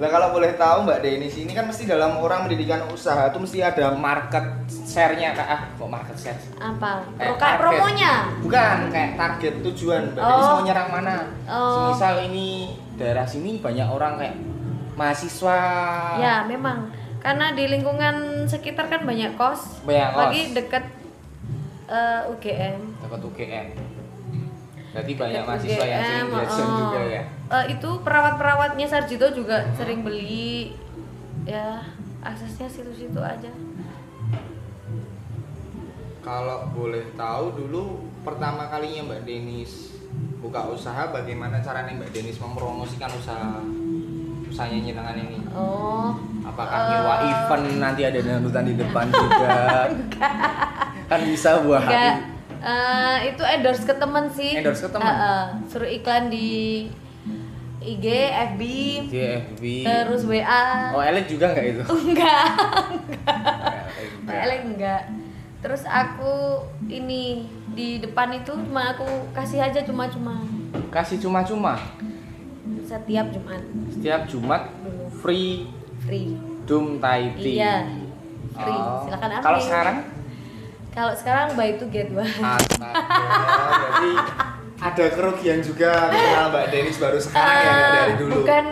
Lah 0.00 0.08
kalau 0.08 0.32
boleh 0.32 0.56
tahu 0.56 0.82
Mbak 0.82 1.00
Denis 1.00 1.36
ini 1.36 1.52
kan 1.52 1.68
mesti 1.68 1.84
dalam 1.84 2.16
orang 2.16 2.42
mendirikan 2.42 2.88
usaha 2.88 3.28
itu 3.28 3.36
mesti 3.36 3.60
ada 3.60 3.92
market 3.92 4.40
share-nya 4.66 5.30
kak 5.30 5.44
ah 5.46 5.60
kok 5.70 5.86
market 5.86 6.16
share? 6.16 6.40
Apa? 6.56 7.04
Kayak 7.14 7.20
Kayak 7.20 7.36
target. 7.36 7.60
promonya. 7.60 8.12
Bukan 8.40 8.76
kayak 8.88 9.10
target 9.14 9.54
tujuan 9.62 10.02
Mbak 10.10 10.24
Denis 10.24 10.40
Oh. 10.42 10.50
mau 10.50 10.62
nyerang 10.64 10.88
mana? 10.90 11.16
Oh. 11.44 11.92
Semisal 11.92 12.14
ini 12.24 12.48
daerah 12.96 13.24
sini 13.24 13.60
banyak 13.60 13.84
orang 13.86 14.16
kayak 14.16 14.36
mahasiswa. 14.96 15.60
Ya, 16.16 16.44
memang 16.44 16.88
karena 17.18 17.52
di 17.52 17.68
lingkungan 17.68 18.16
sekitar 18.44 18.88
kan 18.88 19.04
banyak 19.04 19.36
kos. 19.36 19.84
Banyak 19.84 20.08
kos. 20.10 20.20
Lagi 20.22 20.42
deket 20.56 20.84
eh, 21.86 22.20
UGM. 22.26 22.80
dapat 23.00 23.20
UGM 23.20 23.66
berarti 24.90 25.12
banyak 25.14 25.42
mahasiswa 25.44 25.84
yang 25.84 26.02
sering 26.02 26.28
jajan 26.32 26.66
oh. 26.66 26.78
juga 26.82 27.00
ya 27.04 27.22
Eh, 27.50 27.64
itu 27.74 27.90
perawat-perawatnya 28.00 28.86
Sarjito 28.86 29.26
juga 29.32 29.66
sering 29.74 30.06
beli. 30.06 30.70
Ya, 31.42 31.82
aksesnya 32.20 32.70
situ-situ 32.70 33.18
aja. 33.18 33.50
kalau 36.20 36.68
boleh 36.70 37.10
tahu 37.16 37.56
dulu 37.56 37.82
pertama 38.20 38.68
kalinya 38.68 39.08
Mbak 39.08 39.22
Denis 39.24 39.96
buka 40.38 40.68
usaha 40.68 41.08
bagaimana 41.08 41.58
caranya 41.58 41.96
Mbak 41.96 42.12
Denis 42.12 42.36
mempromosikan 42.36 43.08
usaha 43.10 43.60
usahanya 44.46 44.78
nyenengan 44.84 45.16
ini 45.16 45.38
Oh. 45.50 46.12
apakah 46.44 46.76
Eh, 46.76 46.86
nyewa 46.92 47.14
event 47.24 47.66
nanti 47.78 48.02
ada 48.04 48.20
dangdutan 48.20 48.62
di 48.62 48.74
depan 48.76 49.06
juga 49.08 49.88
kan 51.10 51.20
bisa 51.24 51.64
buat 51.64 51.82
Eh, 52.60 53.16
itu 53.32 53.42
endorse 53.42 53.84
ke 53.88 53.94
temen 53.96 54.24
sih. 54.28 54.52
Endorse 54.60 54.84
ke 54.84 54.90
temen? 54.92 55.08
Eh, 55.08 55.16
eh, 55.16 55.44
suruh 55.72 55.88
iklan 55.88 56.28
di 56.28 56.48
IG, 57.80 58.06
FB, 58.52 58.62
JFB 59.08 59.64
terus 59.88 60.28
WA. 60.28 60.92
oh 60.92 61.00
elit 61.00 61.24
juga 61.32 61.48
nggak 61.48 61.64
itu 61.64 61.82
Enggak. 62.12 62.44
Enggak. 64.20 64.40
Elek 64.44 64.60
enggak. 64.68 65.02
Terus 65.64 65.88
aku 65.88 66.60
ini 66.92 67.48
di 67.72 67.96
depan 68.04 68.36
itu 68.36 68.52
cuma 68.52 68.92
aku 68.92 69.08
kasih 69.32 69.64
aja 69.64 69.80
cuma-cuma 69.80 70.44
kasih 70.90 71.22
cuma-cuma 71.22 71.78
setiap 72.84 73.30
Jumat 73.30 73.62
setiap 73.94 74.20
Jumat 74.28 74.62
free 75.24 75.70
free. 76.04 76.36
Doom 76.68 77.00
Thai 77.00 77.32
Tea. 77.40 77.56
Iya. 77.64 77.76
Free. 78.52 78.76
Oh. 78.76 79.08
Silakan. 79.08 79.28
Kalau 79.40 79.60
sekarang 79.62 79.96
Kalau 80.90 81.12
sekarang 81.14 81.54
buy 81.54 81.76
to 81.76 81.86
get 81.86 82.10
one. 82.10 82.26
Astaga, 82.26 82.90
berarti 83.70 84.12
ada 84.80 85.04
kerugian 85.08 85.58
juga 85.60 86.08
kenal 86.08 86.46
Mbak 86.50 86.66
Denis 86.68 86.96
baru 86.96 87.18
sekarang 87.18 87.46
ya 87.54 87.70
nggak 87.70 87.90
dari 87.92 88.10
Eh, 88.10 88.16
dulu. 88.16 88.32
Bukan 88.40 88.64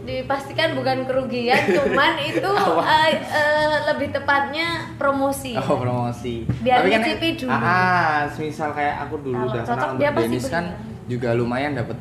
dipastikan 0.00 0.68
bukan 0.74 0.98
kerugian, 1.04 1.60
cuman 1.76 2.14
itu 2.18 2.50
eh, 2.82 3.10
eh, 3.20 3.74
lebih 3.86 4.08
tepatnya 4.10 4.68
promosi. 4.96 5.54
Oh 5.54 5.76
promosi. 5.76 6.48
Biar 6.58 6.82
kan 6.82 6.88
nyicipi 6.88 7.28
dulu. 7.38 7.52
Ah, 7.52 7.62
ah, 7.62 8.18
misal 8.34 8.72
kayak 8.72 8.96
aku 9.06 9.14
dulu 9.20 9.38
Kalau 9.38 9.52
udah 9.52 9.62
kenal 9.62 9.90
dia 9.94 10.08
Mbak 10.10 10.22
Denis 10.24 10.46
kan 10.48 10.64
juga 11.06 11.30
lumayan 11.32 11.76
dapat 11.76 11.94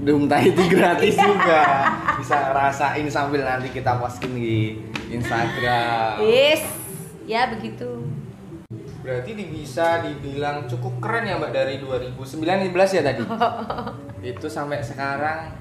Doom 0.00 0.24
Thai 0.24 0.48
Tea 0.48 0.68
gratis 0.70 1.14
Iya. 1.14 1.26
juga. 1.26 1.62
Bisa 2.16 2.36
ngerasain 2.46 3.06
sambil 3.10 3.42
nanti 3.42 3.68
kita 3.68 3.98
posting 3.98 4.32
di 4.32 4.78
Instagram. 5.10 6.22
Yes, 6.22 6.62
ya 7.26 7.50
begitu. 7.50 7.99
Berarti 9.00 9.30
bisa 9.48 10.04
dibilang 10.04 10.68
cukup 10.68 11.00
keren 11.00 11.24
ya 11.24 11.40
Mbak 11.40 11.52
dari 11.52 11.74
2019 11.80 12.72
ya 12.72 13.02
tadi. 13.02 13.22
Itu 14.32 14.46
sampai 14.52 14.84
sekarang 14.84 15.56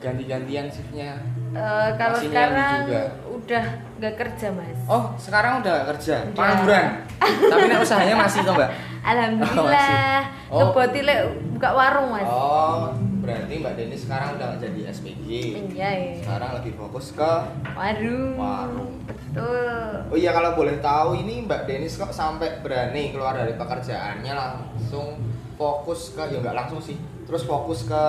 ganti-gantian 0.00 0.72
shiftnya. 0.72 1.20
Eh, 1.56 1.88
kalau 1.96 2.18
sekarang 2.20 2.88
juga. 2.88 3.04
udah 3.32 3.64
gak 3.96 4.14
kerja 4.20 4.46
mas. 4.52 4.78
Oh, 4.84 5.12
sekarang 5.16 5.64
udah 5.64 5.72
gak 5.72 5.86
kerja, 5.96 6.14
Udah. 6.28 6.36
pengangguran. 6.36 6.86
Tapi 7.52 7.64
nek 7.68 7.80
usahanya 7.80 8.14
masih 8.16 8.40
kok, 8.44 8.54
Mbak? 8.54 8.70
Alhamdulillah. 9.06 10.18
Oh. 10.52 10.58
Ngeboti 10.70 11.00
lek 11.02 11.20
buka 11.56 11.70
warung 11.72 12.08
mas. 12.12 12.28
Oh, 12.28 12.92
berarti 13.24 13.54
Mbak 13.58 13.74
Denis 13.78 14.00
sekarang 14.04 14.28
udah 14.36 14.46
gak 14.56 14.60
jadi 14.68 14.80
SPG. 14.92 15.28
Iya 15.72 15.90
ya. 15.90 16.12
Sekarang 16.20 16.50
lebih 16.60 16.72
fokus 16.76 17.16
ke 17.16 17.30
Warung. 17.72 18.34
Warung. 18.36 18.92
Betul. 19.08 19.92
Oh 20.12 20.16
iya 20.16 20.30
kalau 20.36 20.52
boleh 20.52 20.76
tahu 20.84 21.16
ini 21.16 21.44
Mbak 21.48 21.64
Denis 21.64 21.96
kok 21.96 22.12
sampai 22.12 22.60
berani 22.60 23.16
keluar 23.16 23.32
dari 23.32 23.56
pekerjaannya 23.56 24.32
langsung 24.32 25.16
fokus 25.56 26.12
ke 26.12 26.22
ya 26.28 26.38
nggak 26.44 26.52
langsung 26.56 26.80
sih 26.84 27.00
terus 27.24 27.42
fokus 27.48 27.88
ke 27.88 28.04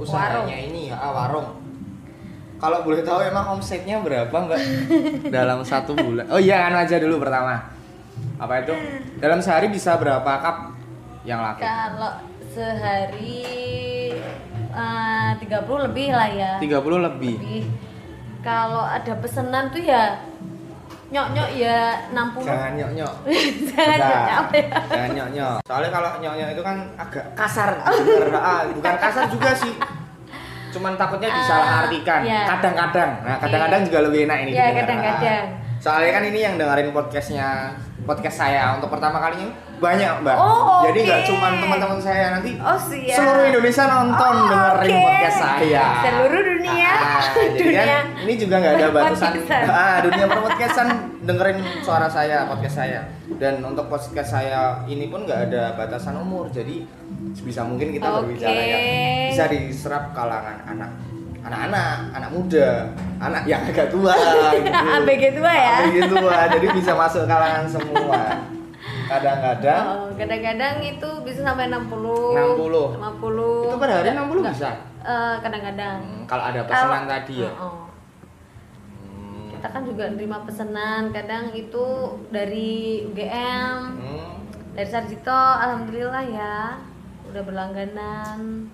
usahanya 0.00 0.48
Warung. 0.48 0.48
ini 0.72 0.88
ya 0.90 0.96
ah, 0.96 1.12
warung 1.12 1.48
kalau 2.56 2.82
boleh 2.82 3.04
tahu 3.04 3.20
emang 3.20 3.56
omsetnya 3.56 4.00
berapa 4.00 4.32
Mbak 4.32 4.60
dalam 5.28 5.60
satu 5.60 5.92
bulan 5.92 6.24
oh 6.28 6.40
iya 6.40 6.68
anu 6.68 6.80
aja 6.80 6.96
dulu 6.96 7.20
pertama 7.20 7.60
apa 8.36 8.54
itu 8.60 8.74
dalam 9.16 9.40
sehari 9.40 9.68
bisa 9.68 9.96
berapa 9.96 10.28
cup 10.40 10.76
yang 11.26 11.40
laku 11.42 11.60
Kalau 11.60 12.12
sehari 12.48 13.44
eh, 14.72 15.30
30 15.36 15.86
lebih 15.90 16.08
lah 16.14 16.28
ya. 16.30 16.52
30 16.56 17.06
lebih 17.12 17.36
Lebih. 17.36 17.62
Kalau 18.40 18.86
ada 18.86 19.12
pesanan 19.18 19.74
tuh 19.74 19.82
ya 19.82 20.22
nyok-nyok 21.06 21.50
ya 21.54 21.98
60. 22.10 22.46
jangan 22.46 22.72
nyok 22.78 22.90
nyok 22.94 23.14
Jangan 23.74 23.98
nyok 23.98 24.22
apa 24.38 24.54
ya. 24.54 24.68
Jangan 24.86 25.10
nyok 25.18 25.28
nyok. 25.34 25.56
Soalnya 25.66 25.90
kalau 25.90 26.10
nyok 26.22 26.34
nyok 26.38 26.48
itu 26.54 26.62
kan 26.62 26.76
agak 26.94 27.24
kasar. 27.34 27.70
Bener. 27.82 28.30
Ah, 28.38 28.60
bukan 28.70 28.94
kasar 28.96 29.24
juga 29.28 29.50
sih. 29.54 29.72
Cuman 30.76 30.92
takutnya 30.94 31.28
disalahartikan. 31.30 32.20
iya. 32.22 32.44
Kadang-kadang. 32.46 33.10
Nah, 33.18 33.36
kadang-kadang 33.38 33.80
juga 33.82 33.98
lebih 34.04 34.20
enak 34.24 34.38
ini. 34.38 34.50
Iya, 34.52 34.64
didengar. 34.66 34.76
kadang-kadang. 34.82 35.44
Ah. 35.50 35.64
Soalnya 35.76 36.10
kan 36.10 36.24
ini 36.24 36.38
yang 36.38 36.54
dengerin 36.56 36.88
podcastnya 36.90 37.48
podcast 38.02 38.36
saya 38.38 38.72
untuk 38.72 38.88
pertama 38.88 39.18
kalinya 39.18 39.50
banyak 39.76 40.08
mbak. 40.20 40.32
Oh, 40.34 40.80
Jadi 40.82 41.04
nggak 41.04 41.20
cuma 41.26 41.52
teman-teman 41.52 41.98
saya 41.98 42.32
nanti 42.32 42.56
Oh 42.56 42.78
siap. 42.78 43.12
seluruh 43.12 43.44
Indonesia 43.44 43.84
nonton 43.84 44.34
Oh, 44.36 44.48
dengerin 44.48 44.94
oke. 44.94 45.04
podcast 45.04 45.36
saya. 45.38 45.84
Seluruh 46.00 46.42
dunia. 46.48 46.90
Ah, 46.90 47.20
jadi 47.36 47.58
Dunia 47.60 47.82
kan 47.84 48.04
ini 48.24 48.32
juga 48.36 48.54
nggak 48.56 48.74
ada 48.74 48.86
batasan. 48.88 49.32
Ah, 49.68 49.96
dunia 50.00 50.24
perpodcastan 50.26 50.88
dengerin 51.20 51.58
suara 51.82 52.08
saya, 52.08 52.48
podcast 52.48 52.76
saya. 52.78 53.00
Dan 53.36 53.60
untuk 53.60 53.84
podcast 53.86 54.30
saya 54.32 54.60
ini 54.86 55.06
pun 55.06 55.28
nggak 55.28 55.52
ada 55.52 55.76
batasan 55.76 56.16
umur. 56.16 56.48
Jadi 56.48 56.88
sebisa 57.32 57.60
mungkin 57.62 57.90
kita 57.90 58.06
Oke. 58.06 58.18
berbicara 58.24 58.60
yang 58.60 58.82
bisa 59.28 59.44
diserap 59.46 60.10
kalangan 60.12 60.56
anak 60.66 60.90
anak-anak, 61.40 61.96
anak 62.10 62.30
muda, 62.32 62.90
anak 63.18 63.46
yang 63.46 63.62
agak 63.62 63.86
tua 63.86 64.10
gitu. 64.58 64.66
ABG 64.66 65.24
tua 65.32 65.52
ya. 65.52 65.74
ABG 65.80 65.98
tua. 66.10 66.38
Jadi 66.50 66.66
bisa 66.74 66.90
masuk 66.92 67.22
kalangan 67.24 67.62
semua. 67.64 68.18
Kadang-kadang 69.06 69.84
Oh, 69.86 70.10
kadang-kadang 70.12 70.82
itu 70.82 71.06
bisa 71.22 71.46
sampai 71.46 71.70
60. 71.70 72.34
60. 72.34 72.98
50. 72.98 73.62
itu 73.62 73.76
per 73.78 73.88
hari 73.88 74.10
Enggak, 74.10 74.26
60 74.26 74.34
enggak. 74.36 74.54
bisa. 74.54 74.70
Eh, 75.06 75.34
kadang-kadang. 75.38 75.98
Hmm, 76.02 76.24
kalau 76.26 76.44
ada 76.44 76.60
pesanan 76.64 76.90
Kalau- 76.98 77.12
tadi 77.14 77.34
ya. 77.38 77.50
Oh, 77.52 77.62
oh. 77.62 77.74
Hmm. 79.06 79.46
Kita 79.48 79.66
kan 79.70 79.82
juga 79.86 80.04
nerima 80.10 80.38
pesanan, 80.42 81.02
kadang 81.10 81.54
itu 81.54 81.86
dari 82.28 82.70
UGM, 83.06 83.78
Hmm. 83.94 84.34
dari 84.74 84.88
Sarjito, 84.90 85.30
alhamdulillah 85.30 86.24
ya. 86.26 86.58
Udah 87.36 87.52
berlangganan. 87.52 88.64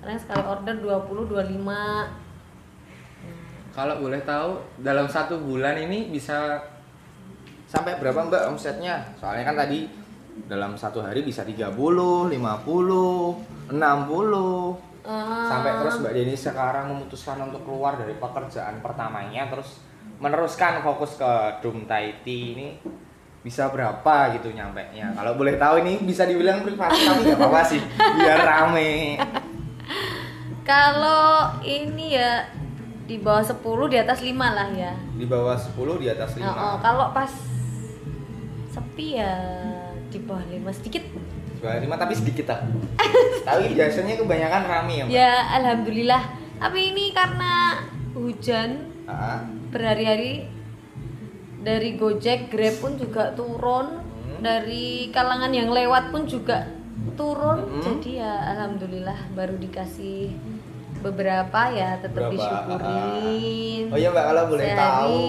Kadang 0.00 0.16
sekali 0.16 0.40
order 0.40 0.80
20 0.80 1.28
25. 1.28 3.76
Kalau 3.76 4.00
boleh 4.00 4.24
tahu 4.24 4.56
dalam 4.80 5.04
satu 5.04 5.44
bulan 5.44 5.76
ini 5.76 6.08
bisa 6.08 6.64
sampai 7.68 8.00
berapa 8.00 8.24
mbak 8.24 8.48
omsetnya? 8.48 9.04
Soalnya 9.20 9.52
kan 9.52 9.68
tadi 9.68 9.84
dalam 10.48 10.80
satu 10.80 11.04
hari 11.04 11.28
bisa 11.28 11.44
30, 11.44 11.76
50, 12.32 12.32
60 12.32 13.68
Eh, 15.04 15.44
sampai 15.52 15.84
terus 15.84 16.00
mbak 16.00 16.16
Deni 16.16 16.32
sekarang 16.32 16.88
memutuskan 16.88 17.36
untuk 17.44 17.68
keluar 17.68 18.00
dari 18.00 18.16
pekerjaan 18.16 18.80
pertamanya 18.80 19.52
terus 19.52 19.84
meneruskan 20.16 20.80
fokus 20.80 21.20
ke 21.20 21.60
Doom 21.60 21.84
Thai 21.84 22.24
Tea 22.24 22.56
ini 22.56 22.80
bisa 23.44 23.68
berapa 23.68 24.16
gitu 24.32 24.48
nyampe 24.50 24.80
nya 24.90 25.12
kalau 25.12 25.36
boleh 25.36 25.54
tahu 25.54 25.78
ini 25.78 26.00
bisa 26.00 26.24
dibilang 26.24 26.64
privasi 26.64 26.96
tapi 26.98 27.20
nggak 27.22 27.36
apa-apa 27.36 27.60
sih 27.62 27.80
biar 28.16 28.40
rame 28.40 29.20
Kalau 30.64 31.60
ini 31.60 32.16
ya 32.16 32.48
di 33.04 33.20
bawah 33.20 33.44
10 33.44 33.60
di 33.84 33.98
atas 34.00 34.24
5 34.24 34.32
lah 34.32 34.68
ya. 34.72 34.96
di 35.12 35.28
bawah 35.28 35.52
10 35.52 35.76
di 36.00 36.08
atas 36.08 36.30
5 36.34 36.40
Oh, 36.40 36.48
oh, 36.48 36.74
kalau 36.80 37.12
pas 37.12 37.28
sepi 38.72 39.20
ya 39.20 39.36
di 40.08 40.18
bawah 40.18 40.40
5 40.40 40.64
sedikit. 40.72 41.04
Dua 41.60 41.76
lima 41.76 41.96
tapi 41.96 42.12
sedikit 42.12 42.44
tak. 42.46 42.60
tapi 43.44 43.72
biasanya 43.72 44.16
kebanyakan 44.16 44.62
rame 44.64 44.92
ya 44.94 45.04
mbak. 45.04 45.12
Ya 45.12 45.32
alhamdulillah. 45.54 46.22
Tapi 46.56 46.92
ini 46.92 47.12
karena 47.12 47.80
hujan 48.12 48.88
Ah, 49.04 49.44
berhari-hari 49.68 50.48
dari 51.64 51.96
Gojek, 51.96 52.46
Grab 52.46 52.74
pun 52.78 52.92
juga 52.94 53.32
turun. 53.32 53.86
Hmm. 53.98 54.38
Dari 54.38 55.08
kalangan 55.08 55.50
yang 55.50 55.68
lewat 55.68 56.12
pun 56.12 56.24
juga 56.24 56.68
turun. 57.12 57.58
Hmm. 57.64 57.82
Jadi 57.82 58.20
ya 58.20 58.32
alhamdulillah 58.50 59.16
baru 59.32 59.56
dikasih 59.56 60.36
beberapa 61.00 61.60
ya 61.70 61.96
tetap 61.98 62.32
disyukurin. 62.32 63.92
oh 63.92 63.98
iya 63.98 64.08
mbak 64.08 64.24
kalau 64.24 64.44
boleh 64.46 64.64
Sehari. 64.64 64.80
tahu 64.80 65.20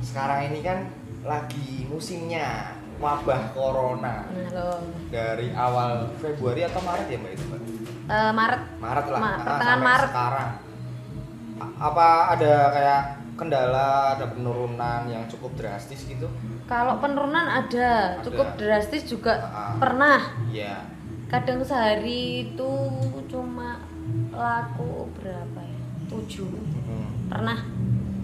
sekarang 0.00 0.40
ini 0.46 0.60
kan 0.62 0.78
lagi 1.24 1.68
musimnya 1.84 2.70
wabah 2.96 3.50
corona 3.50 4.30
loh. 4.48 4.78
dari 5.10 5.50
awal 5.50 6.06
Februari 6.16 6.62
atau 6.62 6.78
Maret 6.80 7.06
ya 7.08 7.18
mbak 7.18 7.32
itu 7.32 7.44
mbak 7.46 7.60
Eh, 8.08 8.30
Maret 8.32 8.62
Maret 8.78 9.06
lah 9.08 9.18
Ma- 9.18 9.26
Ah, 9.28 9.38
pertengahan 9.42 9.80
Maret. 9.82 10.08
sekarang 10.08 10.50
A- 11.58 11.74
apa 11.82 12.06
ada 12.30 12.52
kayak 12.70 13.02
kendala 13.38 13.88
ada 14.12 14.26
penurunan 14.28 15.06
yang 15.06 15.22
cukup 15.24 15.54
drastis 15.54 16.02
gitu 16.04 16.26
Kalau 16.66 16.98
penurunan 16.98 17.46
ada, 17.46 18.18
Ada. 18.18 18.20
cukup 18.20 18.58
drastis 18.58 19.06
juga 19.06 19.38
Ah. 19.46 19.78
pernah. 19.78 20.20
ya 20.48 20.82
Kadang 21.26 21.60
sehari 21.60 22.20
itu 22.46 22.70
cuma 23.26 23.78
laku 24.30 25.06
berapa 25.14 25.60
ya? 25.60 25.78
7. 26.08 26.48
Hmm. 26.84 27.08
Pernah. 27.28 27.58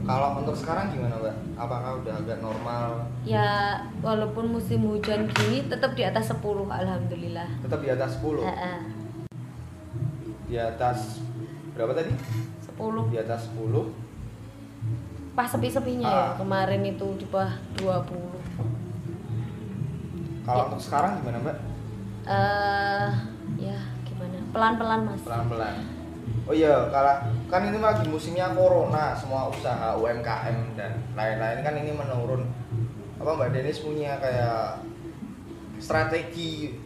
kalau 0.02 0.36
untuk 0.36 0.52
sekarang 0.52 0.90
gimana 0.90 1.16
mbak 1.16 1.32
apakah 1.54 1.96
udah 1.96 2.14
agak 2.18 2.36
normal 2.38 3.08
Ya 3.24 3.80
walaupun 4.00 4.50
musim 4.50 4.84
hujan 4.84 5.24
gini 5.26 5.64
tetap 5.64 5.92
di 5.92 6.02
atas 6.02 6.28
10 6.28 6.44
alhamdulillah. 6.66 7.48
tetap 7.60 7.80
di 7.80 7.88
atas 7.88 8.18
10 8.18 8.44
Heeh. 8.44 8.78
di 10.44 10.56
atas 10.58 11.24
berapa 11.72 11.92
tadi 11.94 12.12
10 12.68 13.08
di 13.08 13.16
atas 13.16 13.48
10 13.50 14.03
pas 15.34 15.46
sepi-sepinya 15.46 16.06
ya 16.06 16.22
Ah. 16.24 16.32
kemarin 16.36 16.82
itu 16.84 17.06
di 17.16 17.26
bawah 17.26 17.50
20 17.74 18.38
kalau 20.44 20.60
Ya. 20.60 20.66
untuk 20.68 20.80
sekarang 20.80 21.18
gimana 21.18 21.38
mbak? 21.40 21.56
Eh 22.24 23.10
ya 23.60 23.78
gimana? 24.04 24.38
Pelan-pelan 24.50 25.00
mas. 25.04 25.22
Pelan-pelan. 25.22 25.74
Oh 26.44 26.52
iya 26.52 26.88
kalau 26.88 27.16
kan 27.48 27.64
ini 27.64 27.78
lagi 27.78 28.04
musimnya 28.06 28.52
corona 28.52 29.16
semua 29.16 29.48
usaha 29.48 29.96
UMKM 29.96 30.76
dan 30.76 30.92
lain-lain 31.12 31.60
kan 31.60 31.74
ini 31.74 31.90
menurun. 31.90 32.44
Apa 33.16 33.30
mbak 33.32 33.50
Denis 33.50 33.80
punya 33.80 34.16
kayak 34.18 34.84
strategi 35.78 36.76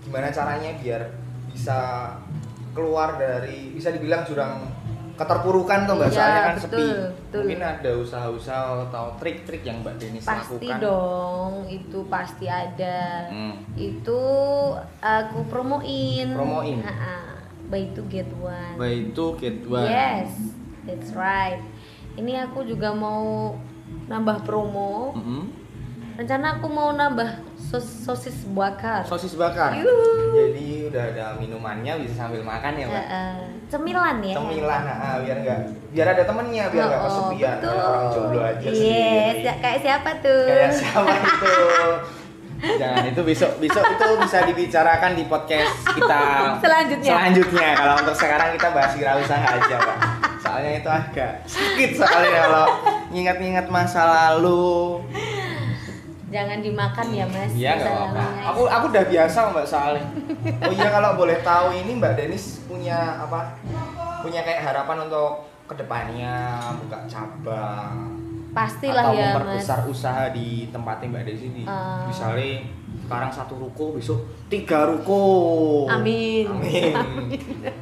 gimana 0.00 0.30
caranya 0.30 0.72
biar 0.76 1.02
bisa 1.50 2.10
keluar 2.70 3.18
dari 3.18 3.74
bisa 3.74 3.90
dibilang 3.90 4.22
jurang 4.22 4.70
keterpurukan 5.20 5.84
tuh 5.84 5.94
mbak 5.94 6.08
Iya, 6.08 6.16
soalnya 6.16 6.40
kan 6.40 6.54
betul, 6.54 6.64
sepi 6.64 6.86
betul. 6.88 7.40
mungkin 7.44 7.60
ada 7.62 7.90
usaha-usaha 7.94 8.64
atau 8.88 9.04
trik-trik 9.16 9.62
yang 9.62 9.78
mbak 9.78 9.94
Denis 9.94 10.24
pasti 10.24 10.56
lakukan 10.64 10.80
dong 10.80 11.52
itu 11.68 11.98
pasti 12.08 12.46
ada 12.46 13.28
Hmm. 13.28 13.54
itu 13.74 14.20
aku 14.98 15.38
promoin 15.46 16.26
Promoin? 16.30 16.80
Ha-ha. 16.80 17.16
buy 17.66 17.84
to 17.92 18.02
get 18.06 18.26
one 18.34 18.74
By 18.74 19.12
two 19.12 19.36
get 19.36 19.60
one. 19.62 19.84
yes 19.84 20.32
that's 20.82 21.12
right 21.12 21.60
ini 22.12 22.34
aku 22.34 22.64
juga 22.64 22.90
mau 22.90 23.54
nambah 24.06 24.42
promo 24.42 25.12
Mm-mm. 25.12 25.42
rencana 26.16 26.56
aku 26.56 26.66
mau 26.66 26.90
nambah 26.90 27.49
sos- 27.70 28.02
sosis 28.02 28.50
bakar 28.50 29.00
Sosis 29.02 29.34
bakar. 29.34 29.70
Yuhu. 29.72 30.34
Jadi 30.34 30.66
udah 30.86 31.02
ada 31.08 31.26
minumannya 31.34 32.02
bisa 32.02 32.14
sambil 32.20 32.42
makan 32.42 32.74
ya, 32.74 32.84
Mbak. 32.84 33.04
Ha-ha. 33.04 33.24
cemilan 33.66 34.16
ya 34.20 34.34
Cemilan, 34.34 34.82
ah, 34.84 35.16
biar 35.20 35.36
enggak 35.38 35.58
biar 35.88 36.06
ada 36.08 36.22
temennya, 36.24 36.64
biar 36.68 36.82
enggak 36.84 36.98
Oh, 36.98 37.06
kesepian 37.06 37.54
betul. 37.56 37.74
orang 37.76 38.06
jomblo 38.10 38.40
aja 38.40 38.58
yes 38.60 38.74
sendiri. 38.74 39.40
ya, 39.40 39.54
kayak 39.56 39.78
siapa 39.80 40.10
tuh 40.18 40.42
Kayak 40.44 40.72
siapa 40.74 41.10
itu? 41.14 41.54
Jangan 42.60 43.04
itu 43.06 43.22
besok 43.24 43.52
besok 43.56 43.84
itu 43.88 44.06
bisa 44.20 44.38
dibicarakan 44.44 45.10
di 45.14 45.24
podcast 45.24 45.72
kita 45.88 46.20
Selanjutnya. 46.62 47.10
Selanjutnya 47.10 47.68
kalau 47.72 47.94
untuk 47.96 48.12
sekarang 48.14 48.48
kita 48.52 48.68
bahas 48.70 48.92
wirausaha 48.92 49.46
aja, 49.48 49.76
Pak. 49.80 49.98
Soalnya 50.40 50.72
itu 50.76 50.88
agak 50.90 51.32
sakit 51.46 51.90
soalnya 51.94 52.30
kalau 52.44 52.66
ingat-ingat 53.10 53.66
masa 53.66 54.02
lalu. 54.04 55.00
Jangan 56.30 56.58
dimakan 56.58 57.06
ya 57.10 57.26
mas 57.26 57.50
Iya 57.52 57.70
nggak 57.74 57.90
apa-apa. 57.90 58.14
lalunya. 58.16 58.42
Aku 58.46 58.62
aku 58.64 58.84
udah 58.88 59.04
biasa 59.04 59.38
mbak 59.50 59.66
soalnya. 59.66 60.04
Oh 60.62 60.72
iya 60.72 60.88
kalau 60.88 61.10
boleh 61.14 61.38
tahu 61.42 61.66
ini 61.74 61.92
mbak 61.98 62.14
Denis 62.14 62.62
punya 62.64 63.18
apa? 63.18 63.58
Punya 64.22 64.40
kayak 64.40 64.62
harapan 64.62 65.10
untuk 65.10 65.42
ke 65.66 65.74
depannya 65.74 66.58
buka 66.78 66.98
cabang 67.06 68.10
pastilah 68.50 69.06
atau 69.06 69.14
ya 69.14 69.30
mas 69.30 69.34
memperbesar 69.38 69.78
usaha 69.86 70.24
di 70.30 70.66
tempatnya 70.70 71.06
mbak 71.10 71.22
Denis 71.26 71.42
ini. 71.44 71.62
Ah. 71.66 72.06
Misalnya 72.06 72.62
sekarang 73.02 73.30
satu 73.30 73.54
ruko 73.58 73.94
besok 73.94 74.18
tiga 74.46 74.86
ruko. 74.86 75.22
Amin. 75.90 76.46
Amin. 76.46 76.94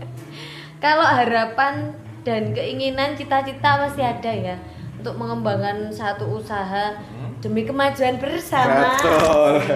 Kalau 0.85 1.05
harapan 1.05 1.91
dan 2.23 2.53
keinginan 2.53 3.13
cita-cita 3.13 3.77
pasti 3.83 4.01
ada 4.01 4.31
ya 4.31 4.57
untuk 4.97 5.15
mengembangkan 5.17 5.89
satu 5.91 6.39
usaha. 6.39 6.97
Demi 7.39 7.63
kemajuan 7.63 8.17
bersama. 8.17 8.95
Betul. 8.95 9.55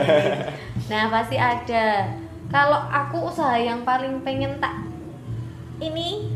Nah 0.85 1.09
pasti 1.09 1.37
ada. 1.37 2.05
Kalau 2.47 2.77
aku 2.85 3.25
usaha 3.25 3.55
yang 3.55 3.81
paling 3.81 4.21
pengen 4.21 4.59
tak 4.59 4.85
ini 5.79 6.29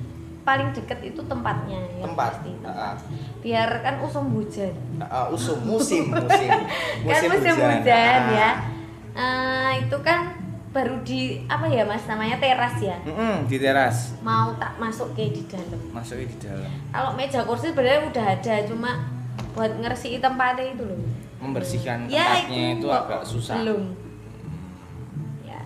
paling 0.43 0.71
deket 0.71 1.03
itu 1.05 1.21
tempatnya 1.21 1.77
ya 1.93 2.03
Tempat. 2.03 2.31
pasti 2.33 2.51
tempat. 2.57 2.97
Biar 3.39 3.69
kan 3.81 4.01
usum 4.01 4.33
hujan. 4.33 4.73
Uh, 4.99 5.29
usum 5.29 5.59
musim 5.61 6.09
musim 6.09 6.49
kan 7.05 7.21
musim 7.27 7.55
hujan, 7.55 8.21
Ah. 8.23 8.33
ya. 8.33 8.51
Eh, 9.13 9.73
itu 9.83 9.97
kan 10.01 10.33
baru 10.71 11.01
di 11.03 11.41
apa 11.47 11.67
ya 11.67 11.83
mas 11.83 12.05
namanya 12.07 12.37
teras 12.37 12.77
ya. 12.79 12.97
Mm-mm, 13.03 13.45
di 13.45 13.57
teras 13.57 14.13
Mau 14.21 14.53
tak 14.55 14.77
masuk 14.77 15.13
ke 15.13 15.29
di 15.31 15.43
dalam. 15.45 15.81
masuknya 15.91 16.27
di 16.27 16.39
dalam 16.39 16.71
Kalau 16.89 17.11
meja 17.13 17.41
kursi 17.43 17.73
sebenarnya 17.73 18.07
udah 18.07 18.27
ada, 18.31 18.55
cuma 18.65 18.91
buat 19.57 19.73
ngersi 19.81 20.21
tempatnya 20.21 20.77
itu 20.77 20.85
loh. 20.85 21.01
membersihkan 21.37 22.09
Ya, 22.13 22.45
tempatnya 22.45 22.77
itu, 22.77 22.87
kok 22.87 23.01
agak 23.09 23.23
susah. 23.25 23.57
Belum. 23.65 23.83
Ya. 25.49 25.65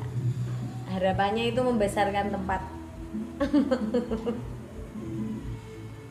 Harapannya 0.94 1.50
itu 1.50 1.58
membesarkan 1.58 2.30
tempat. 2.30 2.62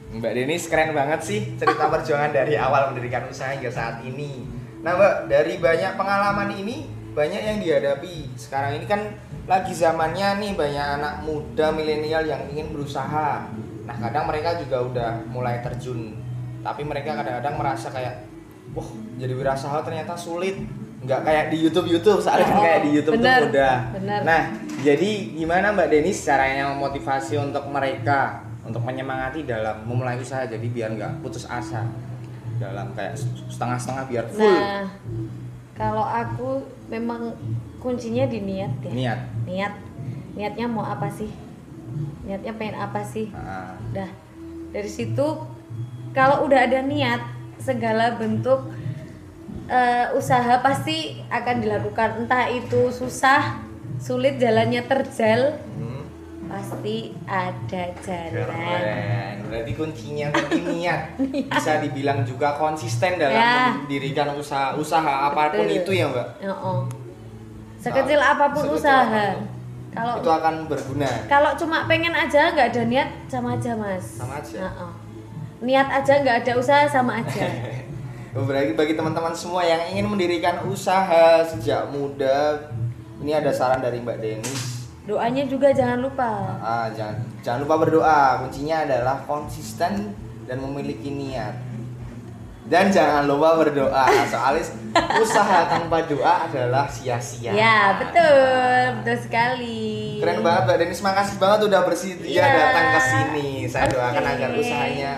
Mbak 0.09 0.33
Denis 0.33 0.65
keren 0.67 0.91
banget 0.97 1.21
sih 1.21 1.53
cerita 1.55 1.85
perjuangan 1.85 2.33
dari 2.33 2.57
awal 2.57 2.91
mendirikan 2.91 3.29
usaha 3.29 3.53
hingga 3.53 3.69
saat 3.71 4.01
ini. 4.03 4.41
Nah 4.83 4.97
Mbak, 4.97 5.15
dari 5.31 5.61
banyak 5.61 5.95
pengalaman 5.95 6.49
ini 6.51 6.89
banyak 7.13 7.41
yang 7.45 7.57
dihadapi. 7.63 8.33
Sekarang 8.35 8.75
ini 8.75 8.89
kan 8.89 9.05
lagi 9.45 9.71
zamannya 9.71 10.41
nih 10.41 10.51
banyak 10.57 10.85
anak 10.99 11.13
muda 11.23 11.71
milenial 11.71 12.25
yang 12.25 12.41
ingin 12.49 12.73
berusaha. 12.73 13.47
Nah 13.85 13.95
kadang 14.01 14.25
mereka 14.27 14.57
juga 14.59 14.77
udah 14.81 15.11
mulai 15.29 15.61
terjun, 15.61 16.18
tapi 16.60 16.82
mereka 16.84 17.13
kadang-kadang 17.13 17.56
merasa 17.56 17.88
kayak, 17.89 18.26
wah 18.72 18.88
jadi 19.15 19.34
wirausaha 19.34 19.80
ternyata 19.82 20.13
sulit. 20.13 20.60
Nggak 21.00 21.22
kayak 21.24 21.45
di 21.48 21.58
YouTube 21.60 21.88
YouTube, 21.88 22.19
soalnya 22.19 22.43
kan 22.45 22.58
Oh, 22.60 22.62
kayak 22.62 22.82
di 22.84 22.91
YouTube 22.91 23.15
benar, 23.15 23.39
tuh 23.39 23.48
mudah. 23.48 23.78
benar. 23.95 24.19
Nah 24.22 24.41
jadi 24.80 25.10
gimana 25.32 25.72
Mbak 25.72 25.88
Denis 25.89 26.19
caranya 26.19 26.67
memotivasi 26.69 27.39
untuk 27.39 27.63
mereka 27.67 28.43
untuk 28.62 28.84
menyemangati 28.84 29.43
dalam 29.43 29.88
memulai 29.88 30.19
usaha 30.19 30.43
jadi 30.43 30.62
biar 30.62 30.91
nggak 30.93 31.12
putus 31.19 31.48
asa 31.48 31.88
dalam 32.60 32.91
kayak 32.91 33.15
setengah-setengah 33.48 34.04
biar 34.06 34.26
full 34.28 34.43
Nah, 34.52 34.91
kalau 35.72 36.04
aku 36.04 36.50
memang 36.88 37.32
kuncinya 37.80 38.28
di 38.28 38.43
niat 38.43 38.74
ya. 38.82 38.91
niat. 38.91 39.19
Niat. 39.48 39.74
Niatnya 40.36 40.67
mau 40.67 40.84
apa 40.84 41.08
sih? 41.08 41.32
Niatnya 42.22 42.52
pengen 42.54 42.76
apa 42.78 43.00
sih? 43.02 43.32
Nah, 43.32 43.80
Udah. 43.89 44.10
Dari 44.69 44.91
situ 44.91 45.28
kalau 46.12 46.43
udah 46.43 46.60
ada 46.62 46.82
niat, 46.82 47.22
segala 47.58 48.13
bentuk 48.13 48.72
eh, 49.65 50.08
usaha 50.12 50.60
pasti 50.60 50.98
akan 51.28 51.56
dilakukan. 51.60 52.10
Entah 52.19 52.48
itu 52.48 52.89
susah, 52.89 53.62
sulit 53.98 54.38
jalannya 54.38 54.82
terjal, 54.84 55.54
hmm, 55.76 56.02
pasti 56.45 57.13
ada 57.24 57.84
jalan. 58.00 58.50
keren. 58.50 59.36
Berarti 59.45 59.72
kuncinya 59.74 60.28
tadi 60.36 60.60
niat. 60.60 61.02
Bisa 61.45 61.78
dibilang 61.80 62.22
juga 62.22 62.54
konsisten 62.54 63.17
dalam 63.17 63.34
Ya. 63.36 63.78
mendirikan 63.78 64.34
usaha 64.34 64.74
usaha 64.74 65.28
apa 65.28 65.52
pun 65.52 65.63
Betul. 65.63 65.80
itu 65.80 65.91
ya 65.95 66.06
Mbak. 66.08 66.28
Oh, 66.50 66.86
Sekecil 67.78 68.19
apa 68.19 68.50
pun 68.50 68.63
Sekecil 68.63 68.78
usaha. 68.78 69.06
apa 69.06 69.34
pun. 69.34 69.58
Kalau 69.89 70.13
Itu 70.17 70.30
akan 70.30 70.56
berguna. 70.65 71.10
kalau 71.26 71.52
cuma 71.56 71.86
pengen 71.86 72.13
aja 72.13 72.54
nggak 72.54 72.69
ada 72.69 72.84
niat 72.86 73.10
sama 73.26 73.56
aja 73.56 73.74
mas. 73.74 74.06
Sama 74.15 74.38
aja. 74.38 74.58
Heeh. 74.62 74.91
Niat 75.60 75.88
aja 75.91 76.13
nggak 76.24 76.38
ada 76.45 76.54
usaha 76.56 76.84
sama 76.88 77.19
aja. 77.19 77.43
Berarti 78.48 78.78
bagi 78.78 78.93
teman-teman 78.95 79.36
semua 79.36 79.65
yang 79.65 79.82
ingin 79.91 80.08
mendirikan 80.08 80.63
usaha 80.63 81.43
sejak 81.43 81.89
muda, 81.91 82.69
ini 83.19 83.36
ada 83.36 83.52
saran 83.52 83.84
dari 83.84 84.00
Mbak 84.00 84.17
Denis. 84.22 84.62
Doanya 85.04 85.43
juga 85.50 85.74
jangan 85.74 86.00
lupa. 86.00 86.32
Ah, 86.62 86.88
jangan 86.93 87.17
jangan 87.41 87.60
lupa 87.65 87.76
berdoa. 87.82 88.45
Kuncinya 88.45 88.86
adalah 88.86 89.17
konsisten 89.26 90.13
dan 90.45 90.58
memiliki 90.62 91.10
niat. 91.10 91.58
Dan 92.69 92.93
jangan 92.93 93.26
lupa 93.26 93.58
berdoa. 93.58 94.06
Soalnya 94.30 94.62
usaha 95.17 95.65
tanpa 95.65 96.06
doa 96.06 96.45
adalah 96.45 96.86
sia-sia. 96.86 97.50
Ya 97.52 97.98
betul, 97.98 99.02
betul 99.02 99.17
sekali. 99.26 100.22
Keren 100.22 100.45
banget 100.45 100.62
Mbak 100.69 100.78
Denis. 100.78 101.02
Makasih 101.02 101.41
banget 101.41 101.60
udah 101.65 101.82
bersedia 101.82 102.30
Iya. 102.30 102.45
datang 102.45 102.86
ke 102.93 103.00
sini. 103.02 103.50
Saya 103.65 103.89
Oke. 103.89 103.98
doakan 103.98 104.24
agar 104.30 104.50
usahanya 104.54 105.13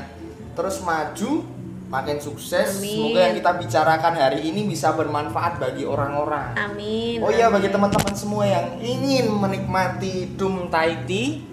terus 0.51 0.79
maju, 0.81 1.43
makin 1.87 2.17
sukses. 2.17 2.79
Amin. 2.79 3.11
Semoga 3.11 3.19
yang 3.27 3.35
kita 3.35 3.51
bicarakan 3.59 4.13
hari 4.15 4.39
ini 4.47 4.63
bisa 4.63 4.95
bermanfaat 4.95 5.59
bagi 5.59 5.83
orang-orang. 5.83 6.55
Amin. 6.55 7.19
Oh 7.19 7.31
iya 7.31 7.51
bagi 7.51 7.67
teman-teman 7.67 8.15
semua 8.15 8.47
yang 8.47 8.79
ingin 8.79 9.27
menikmati 9.27 10.31
Doom 10.35 10.71
Thai 10.71 11.03
Tea 11.03 11.51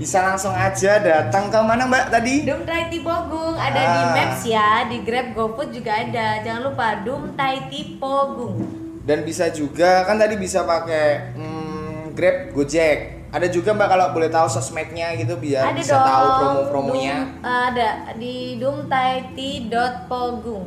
bisa 0.00 0.24
langsung 0.24 0.56
aja 0.56 0.96
datang 0.96 1.52
ke 1.52 1.60
mana 1.60 1.84
Mbak 1.84 2.08
tadi? 2.08 2.48
Doom 2.48 2.64
Thai 2.64 2.88
Tea 2.88 3.04
Pogung 3.04 3.52
ada 3.52 3.80
di 3.84 4.00
Ah. 4.00 4.12
Maps 4.16 4.40
ya, 4.48 4.68
di 4.88 5.04
Grab 5.04 5.36
GoFood 5.36 5.76
juga 5.76 5.92
ada. 5.92 6.40
Jangan 6.40 6.72
lupa 6.72 7.04
Doom 7.04 7.36
Thai 7.36 7.68
Tea 7.68 8.00
Pogung. 8.00 8.56
Dan 9.04 9.28
bisa 9.28 9.52
juga 9.52 10.08
kan 10.08 10.16
tadi 10.16 10.40
bisa 10.40 10.64
pakai 10.64 11.36
hmm, 11.36 12.16
Grab, 12.16 12.56
Gojek. 12.56 13.19
Ada 13.30 13.46
juga 13.46 13.70
Mbak 13.70 13.88
kalau 13.88 14.10
boleh 14.10 14.26
tahu 14.26 14.48
sosmednya 14.48 15.14
gitu 15.14 15.36
biar 15.36 15.66
ada 15.66 15.76
bisa 15.76 15.94
dong. 15.94 16.04
tahu 16.04 16.26
promo-promonya. 16.36 17.16
Doom- 17.16 17.38
ada 17.40 17.88
di 18.14 18.58
doomthaitea.pogung. 18.58 20.66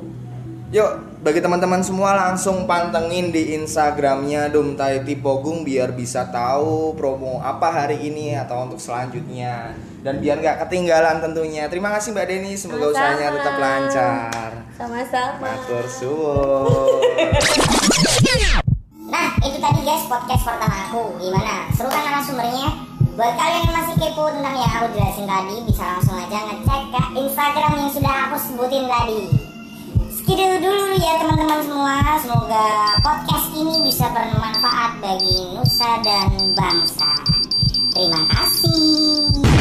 Yuk, 0.72 0.90
bagi 1.22 1.38
teman-teman 1.38 1.80
semua 1.80 2.18
langsung 2.18 2.66
pantengin 2.66 3.30
di 3.30 3.54
Instagramnya 3.54 4.50
Dumtai 4.50 5.04
Tipogung 5.04 5.62
biar 5.62 5.92
bisa 5.92 6.26
tahu 6.26 6.94
promo 6.94 7.38
apa 7.38 7.70
hari 7.70 8.02
ini 8.02 8.34
atau 8.34 8.66
untuk 8.66 8.80
selanjutnya 8.80 9.70
dan 10.02 10.18
biar 10.18 10.40
nggak 10.40 10.58
ketinggalan 10.66 11.22
tentunya. 11.22 11.68
Terima 11.68 11.92
kasih 11.92 12.12
Mbak 12.12 12.26
Deni, 12.26 12.52
semoga 12.56 12.90
Sama-sama. 12.90 12.96
usahanya 12.96 13.28
tetap 13.38 13.56
lancar. 13.56 14.52
Sama-sama. 14.74 15.46
Matur 15.46 15.86
suwun. 15.86 17.02
Guys 19.84 20.08
podcast 20.08 20.48
pertama 20.48 20.88
aku. 20.88 21.12
Gimana? 21.20 21.68
Seru 21.76 21.92
kan 21.92 22.08
narasumbernya? 22.08 22.72
Buat 23.20 23.36
kalian 23.36 23.68
yang 23.68 23.76
masih 23.76 23.96
kepo 24.00 24.32
tentang 24.32 24.56
yang 24.56 24.72
aku 24.80 24.88
jelasin 24.96 25.28
tadi, 25.28 25.56
bisa 25.68 25.84
langsung 25.84 26.16
aja 26.16 26.40
ngecek 26.40 26.82
ke 26.88 27.02
Instagram 27.20 27.72
yang 27.76 27.92
sudah 27.92 28.14
aku 28.32 28.36
sebutin 28.40 28.88
tadi. 28.88 29.28
Sekidu 30.08 30.64
dulu 30.64 30.96
ya 31.04 31.20
teman-teman 31.20 31.60
semua. 31.68 32.00
Semoga 32.16 32.96
podcast 33.04 33.48
ini 33.60 33.76
bisa 33.84 34.08
bermanfaat 34.08 35.04
bagi 35.04 35.52
nusa 35.52 36.00
dan 36.00 36.32
bangsa. 36.56 37.12
Terima 37.92 38.24
kasih. 38.32 39.53